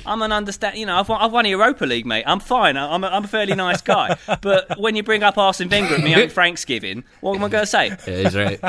[0.06, 0.78] I'm an understand.
[0.78, 2.26] You know, I've won, I've won a Europa League, mate.
[2.28, 2.76] I'm fine.
[2.76, 4.18] I'm a, I'm a fairly nice guy.
[4.42, 7.64] but when you bring up Arsene Wenger at me own Thanksgiving, what am I going
[7.64, 7.88] to say?
[8.06, 8.60] Yeah, he's right.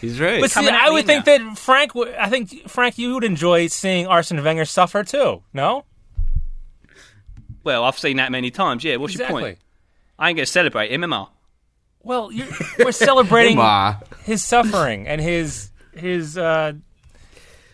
[0.00, 0.40] He's right.
[0.40, 1.38] but see, coming I would think now.
[1.46, 1.94] that Frank.
[1.94, 5.42] would- I think Frank, you would enjoy seeing Arsene Wenger suffer too.
[5.54, 5.84] No,
[7.64, 8.84] Well, I've seen that many times.
[8.84, 8.96] Yeah.
[8.96, 9.40] What's exactly.
[9.42, 9.58] your point?
[10.18, 11.26] I ain't going to celebrate him, am I?
[12.02, 12.46] Well, you're,
[12.78, 13.60] we're celebrating
[14.24, 16.74] his suffering and his his uh,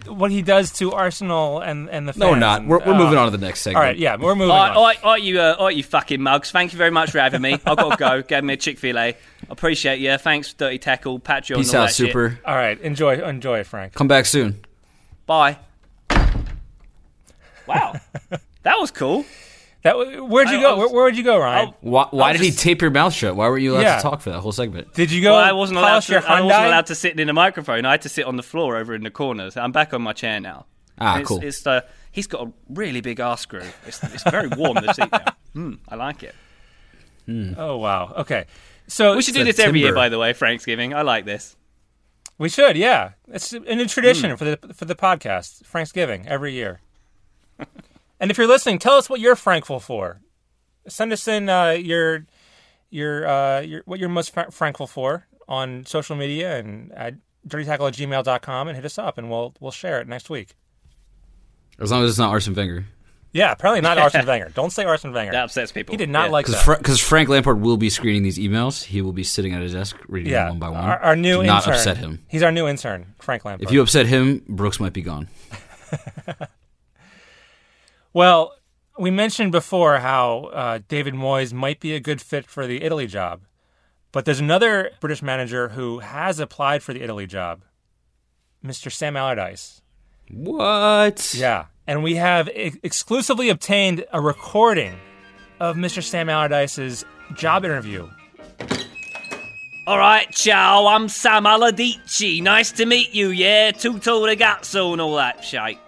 [0.06, 2.20] what he does to Arsenal and and the fans.
[2.20, 2.64] no, we're not.
[2.66, 3.76] We're, we're uh, moving on to the next segment.
[3.76, 4.76] All right, yeah, we're moving All right, on.
[4.76, 6.50] all right, all right, you, uh, all right, you fucking mugs.
[6.50, 7.52] Thank you very much for having me.
[7.66, 8.22] I've got to go.
[8.22, 9.16] Gave me a Chick Fil A.
[9.50, 10.16] Appreciate you.
[10.16, 12.06] Thanks, Dirty Tackle, Patreon, Peace and all out, that shit.
[12.08, 12.40] Super.
[12.44, 13.92] All right, enjoy enjoy it, Frank.
[13.92, 14.64] Come back soon.
[15.26, 15.58] Bye.
[17.66, 17.94] Wow,
[18.62, 19.24] that was cool.
[19.82, 20.68] That where'd you I- go?
[20.68, 21.68] I was- Where, where'd you go, Ryan?
[21.70, 23.34] Oh, Why, why I was did he tape your mouth shut?
[23.34, 23.96] Why were you allowed Yeah.
[23.96, 24.94] to talk for that whole segment?
[24.94, 25.32] Did you go?
[25.32, 26.12] Well, I wasn't allowed to.
[26.12, 27.84] your I wasn't allowed to sit in the microphone.
[27.84, 29.56] I had to sit on the floor over in the corners.
[29.56, 30.66] I'm back on my chair now.
[31.00, 31.40] Ah, it's, cool.
[31.42, 31.80] It's uh,
[32.12, 33.62] he's got a really big ass screw.
[33.86, 35.24] It's, it's very warm the seat now.
[35.56, 36.34] Mm, I like it.
[37.58, 38.14] Oh wow.
[38.18, 38.46] Okay.
[38.86, 40.32] So We should do a this every year, by the way.
[40.32, 40.94] Thanksgiving.
[40.94, 41.56] I like this.
[42.38, 43.10] We should, yeah.
[43.28, 44.36] It's a new tradition Hmm.
[44.36, 46.80] for the for the podcast, Thanksgiving every year.
[48.22, 50.20] and if you're listening, tell us what you're thankful for.
[50.88, 52.24] Send us in uh, your
[52.88, 57.14] your uh, your what you're most fra- thankful for on social media and at
[57.46, 60.54] dirtytackle at gmail.com and hit us up and we'll we'll share it next week.
[61.78, 62.86] As long as it's not Arsene Wenger.
[63.32, 64.50] Yeah, apparently not Arsene Wenger.
[64.54, 65.32] Don't say Arsene Wenger.
[65.32, 65.92] That upsets people.
[65.94, 66.32] he did not Yeah.
[66.32, 66.98] like Because that.
[67.00, 68.84] Frank Lampard will be screening these emails.
[68.84, 70.84] He will be sitting at his desk reading yeah, them one by one.
[70.84, 71.46] Our, our new Do intern.
[71.46, 72.22] not upset him.
[72.28, 73.66] He's our new intern, Frank Lampard.
[73.66, 75.28] If you upset him, Brooks might be gone.
[78.12, 78.54] Well,
[78.98, 83.06] we mentioned before how uh, David Moyes might be a good fit for the Italy
[83.06, 83.42] job,
[84.12, 87.62] but there's another British manager who has applied for the Italy job,
[88.64, 88.92] Mr.
[88.92, 89.80] Sam Allardyce.
[90.30, 91.34] What?
[91.34, 94.94] Yeah, and we have ex- exclusively obtained a recording
[95.58, 96.02] of Mr.
[96.02, 98.08] Sam Allardyce's job interview.
[99.86, 100.86] All right, ciao.
[100.86, 102.40] I'm Sam Allardyce.
[102.40, 103.30] Nice to meet you.
[103.30, 105.80] Yeah, tutto ragazzo and all that shite.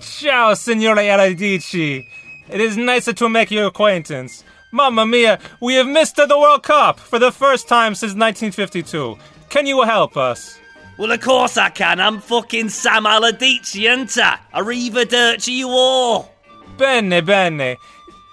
[0.00, 2.06] Ciao, Signore Allardyce.
[2.48, 4.44] It is nice to make your acquaintance.
[4.72, 9.18] Mamma mia, we have missed the World Cup for the first time since 1952.
[9.50, 10.58] Can you help us?
[10.96, 12.00] Well, of course I can.
[12.00, 14.38] I'm fucking Sam Allardyce, ain't I?
[14.54, 16.32] Arrivederci, you all.
[16.78, 17.76] Bene, bene.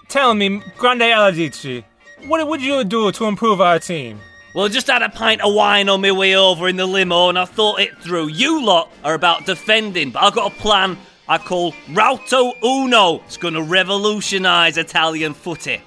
[0.07, 1.83] Tell me, Grande Allardyce,
[2.27, 4.19] what would you do to improve our team?
[4.55, 7.37] Well, just had a pint of wine on my way over in the limo and
[7.37, 8.27] I thought it through.
[8.29, 10.97] You lot are about defending, but I've got a plan
[11.29, 13.21] I call Rauto Uno.
[13.25, 15.81] It's going to revolutionise Italian footy.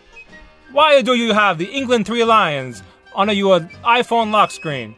[0.72, 2.82] Why do you have the England Three Lions
[3.14, 4.95] on your iPhone lock screen?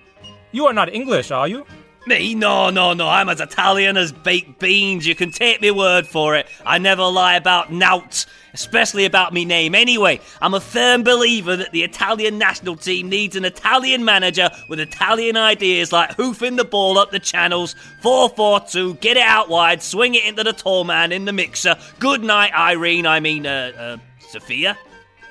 [0.51, 1.64] You are not English, are you?
[2.05, 2.34] Me?
[2.34, 3.09] No, no, no.
[3.09, 5.07] I'm as Italian as baked beans.
[5.07, 6.48] You can take me word for it.
[6.66, 9.76] I never lie about nout, especially about me name.
[9.76, 14.80] Anyway, I'm a firm believer that the Italian national team needs an Italian manager with
[14.80, 20.16] Italian ideas like hoofing the ball up the channels, 4-4-2, get it out wide, swing
[20.16, 21.76] it into the tall man in the mixer.
[22.00, 23.07] Good night, Irene.
[23.07, 24.76] I mean, uh, uh, Sophia.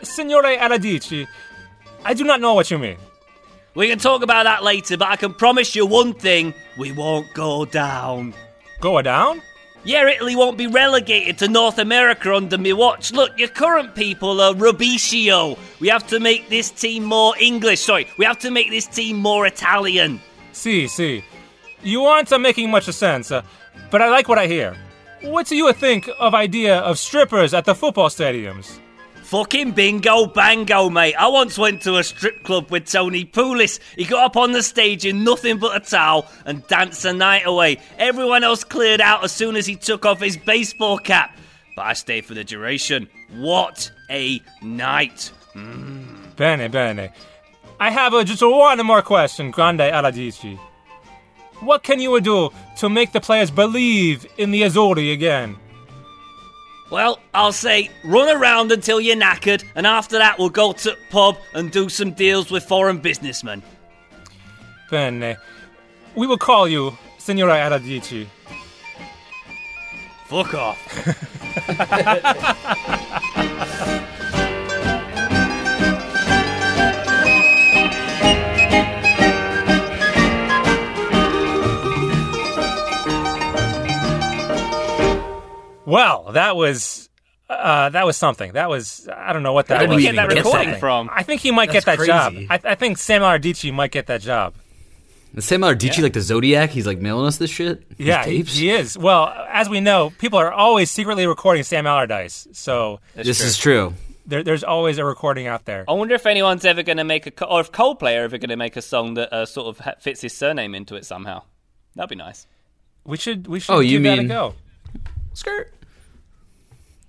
[0.03, 1.27] Signore Allardyce,
[2.05, 2.97] I do not know what you mean.
[3.73, 7.33] We can talk about that later, but I can promise you one thing we won't
[7.33, 8.33] go down.
[8.81, 9.41] Go down?
[9.85, 13.13] Yeah, Italy won't be relegated to North America under me watch.
[13.13, 15.57] Look, your current people are rubbicio.
[15.79, 17.79] We have to make this team more English.
[17.79, 20.19] Sorry, we have to make this team more Italian.
[20.51, 21.23] See, see.
[21.81, 23.41] You aren't uh, making much sense, uh,
[23.89, 24.75] but I like what I hear.
[25.21, 28.80] What do you think of idea of strippers at the football stadiums?
[29.23, 31.15] Fucking bingo bango, mate.
[31.15, 33.79] I once went to a strip club with Tony Pulis.
[33.95, 37.43] He got up on the stage in nothing but a towel and danced the night
[37.45, 37.77] away.
[37.97, 41.37] Everyone else cleared out as soon as he took off his baseball cap.
[41.75, 43.07] But I stayed for the duration.
[43.33, 45.31] What a night.
[45.53, 47.13] Bene, bene.
[47.79, 50.59] I have uh, just one more question, Grande Aladici.
[51.61, 55.57] What can you do to make the players believe in the Azzurri again?
[56.91, 61.37] Well, I'll say run around until you're knackered, and after that, we'll go to pub
[61.53, 63.63] and do some deals with foreign businessmen.
[64.89, 65.23] Bene.
[65.23, 65.35] Uh,
[66.15, 68.27] we will call you, Signora Aladici.
[70.27, 70.77] Fuck off.
[85.85, 87.09] Well, that was
[87.49, 88.53] uh, that was something.
[88.53, 89.97] That was I don't know what that Where did was.
[89.97, 91.09] we get that recording from?
[91.11, 92.33] I think he might get that That's job.
[92.33, 92.47] crazy.
[92.49, 94.53] I, I think Sam Ardici might get that job.
[95.33, 97.83] The Sam Ardici, like the Zodiac, he's like mailing us this shit.
[97.97, 98.57] Yeah, he, tapes?
[98.57, 98.97] he is.
[98.97, 103.93] Well, as we know, people are always secretly recording Sam Allardyce, so This is true.
[104.25, 105.85] there, there's always a recording out there.
[105.87, 108.37] I wonder if anyone's ever going to make a, co- or if Coldplay are ever
[108.37, 111.43] going to make a song that uh, sort of fits his surname into it somehow.
[111.95, 112.45] That'd be nice.
[113.05, 114.55] We should we should Oh, give you that a mean- go.
[115.33, 115.73] Skirt.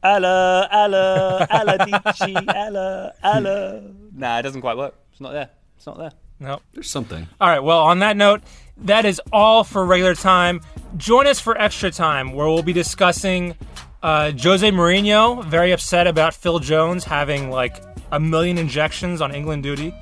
[0.03, 3.81] Alla, alla, alla dici, alla, alla.
[4.15, 4.95] Nah, it doesn't quite work.
[5.13, 5.49] It's not there.
[5.77, 6.11] It's not there.
[6.41, 6.61] No.
[6.75, 7.29] There's something.
[7.41, 7.63] All right.
[7.63, 8.43] Well, on that note,
[8.79, 10.61] that is all for regular time.
[10.97, 13.55] Join us for extra time, where we'll be discussing
[14.03, 19.63] uh, Jose Mourinho, very upset about Phil Jones having like a million injections on England
[19.63, 19.95] duty.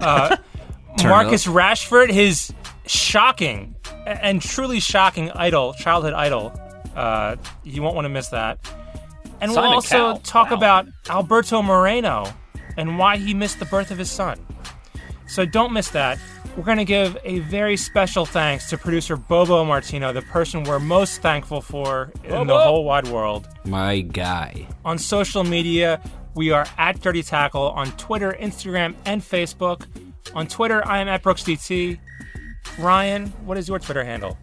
[0.00, 0.36] Uh,
[1.04, 2.52] Marcus Rashford, his
[2.86, 3.76] shocking
[4.06, 6.52] and truly shocking idol, childhood idol.
[7.00, 8.58] Uh, you won't want to miss that.
[9.40, 10.16] And Simon we'll also Cowell.
[10.18, 10.56] talk Wow.
[10.58, 12.26] about Alberto Moreno
[12.76, 14.38] and why he missed the birth of his son.
[15.26, 16.18] So don't miss that.
[16.56, 20.80] We're going to give a very special thanks to producer Bobo Martino, the person we're
[20.80, 23.48] most thankful for in the whole wide world.
[23.64, 24.66] My guy.
[24.84, 26.02] On social media,
[26.34, 29.86] we are at Dirty Tackle on Twitter, Instagram, and Facebook.
[30.34, 31.98] On Twitter, I am at BrooksDT.
[32.78, 34.36] Ryan, what is your Twitter handle?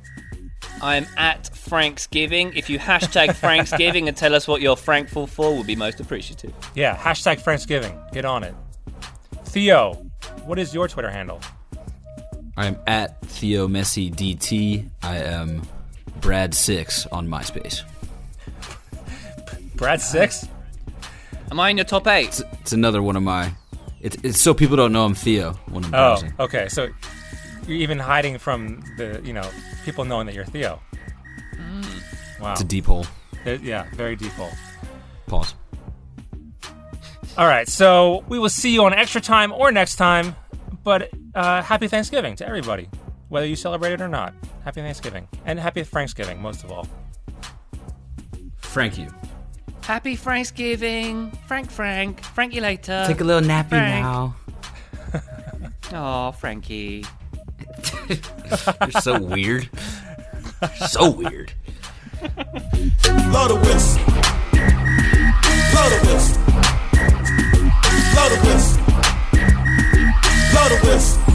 [0.82, 2.54] I'm at Franksgiving.
[2.56, 6.54] If you hashtag Franksgiving and tell us what you're thankful for, we'll be most appreciative.
[6.76, 7.98] Yeah, hashtag Thanksgiving.
[8.12, 8.54] Get on it.
[9.46, 9.94] Theo,
[10.46, 11.42] what is your Twitter handle?
[12.56, 14.90] I am at Theo Messi DT.
[15.04, 15.62] I am
[16.22, 17.84] Brad Six on MySpace.
[19.76, 20.48] Brad Six?
[21.52, 22.28] Am I in your top eight?
[22.28, 23.54] It's, it's another one of my.
[24.02, 26.34] It's, it's so people don't know I'm Theo when I'm Oh, browsing.
[26.40, 26.68] okay.
[26.70, 26.88] So
[27.68, 29.48] you're even hiding from the, you know,
[29.86, 30.82] people knowing that you're Theo.
[32.40, 32.52] Wow.
[32.54, 33.06] It's a deep hole.
[33.46, 34.52] Uh, yeah, very deep hole.
[35.28, 35.56] Pause.
[37.38, 40.36] All right, so we will see you on extra time or next time.
[40.84, 42.90] But uh, happy Thanksgiving to everybody,
[43.30, 44.34] whether you celebrate it or not.
[44.64, 46.88] Happy Thanksgiving and happy Thanksgiving most of all.
[48.58, 49.08] Frank you.
[49.82, 51.32] Happy Franksgiving.
[51.48, 52.22] Frank, Frank.
[52.22, 53.04] Frank you later.
[53.08, 54.04] Take a little nappy Frank.
[54.04, 54.36] now.
[55.94, 57.06] Oh, Frankie.
[58.10, 59.70] You're so weird.
[60.90, 61.54] so weird.
[62.20, 64.04] Blow the whistle.
[65.72, 66.42] Blow the whistle.
[68.14, 68.84] Blow the whistle.
[70.52, 71.27] Blow the whistle.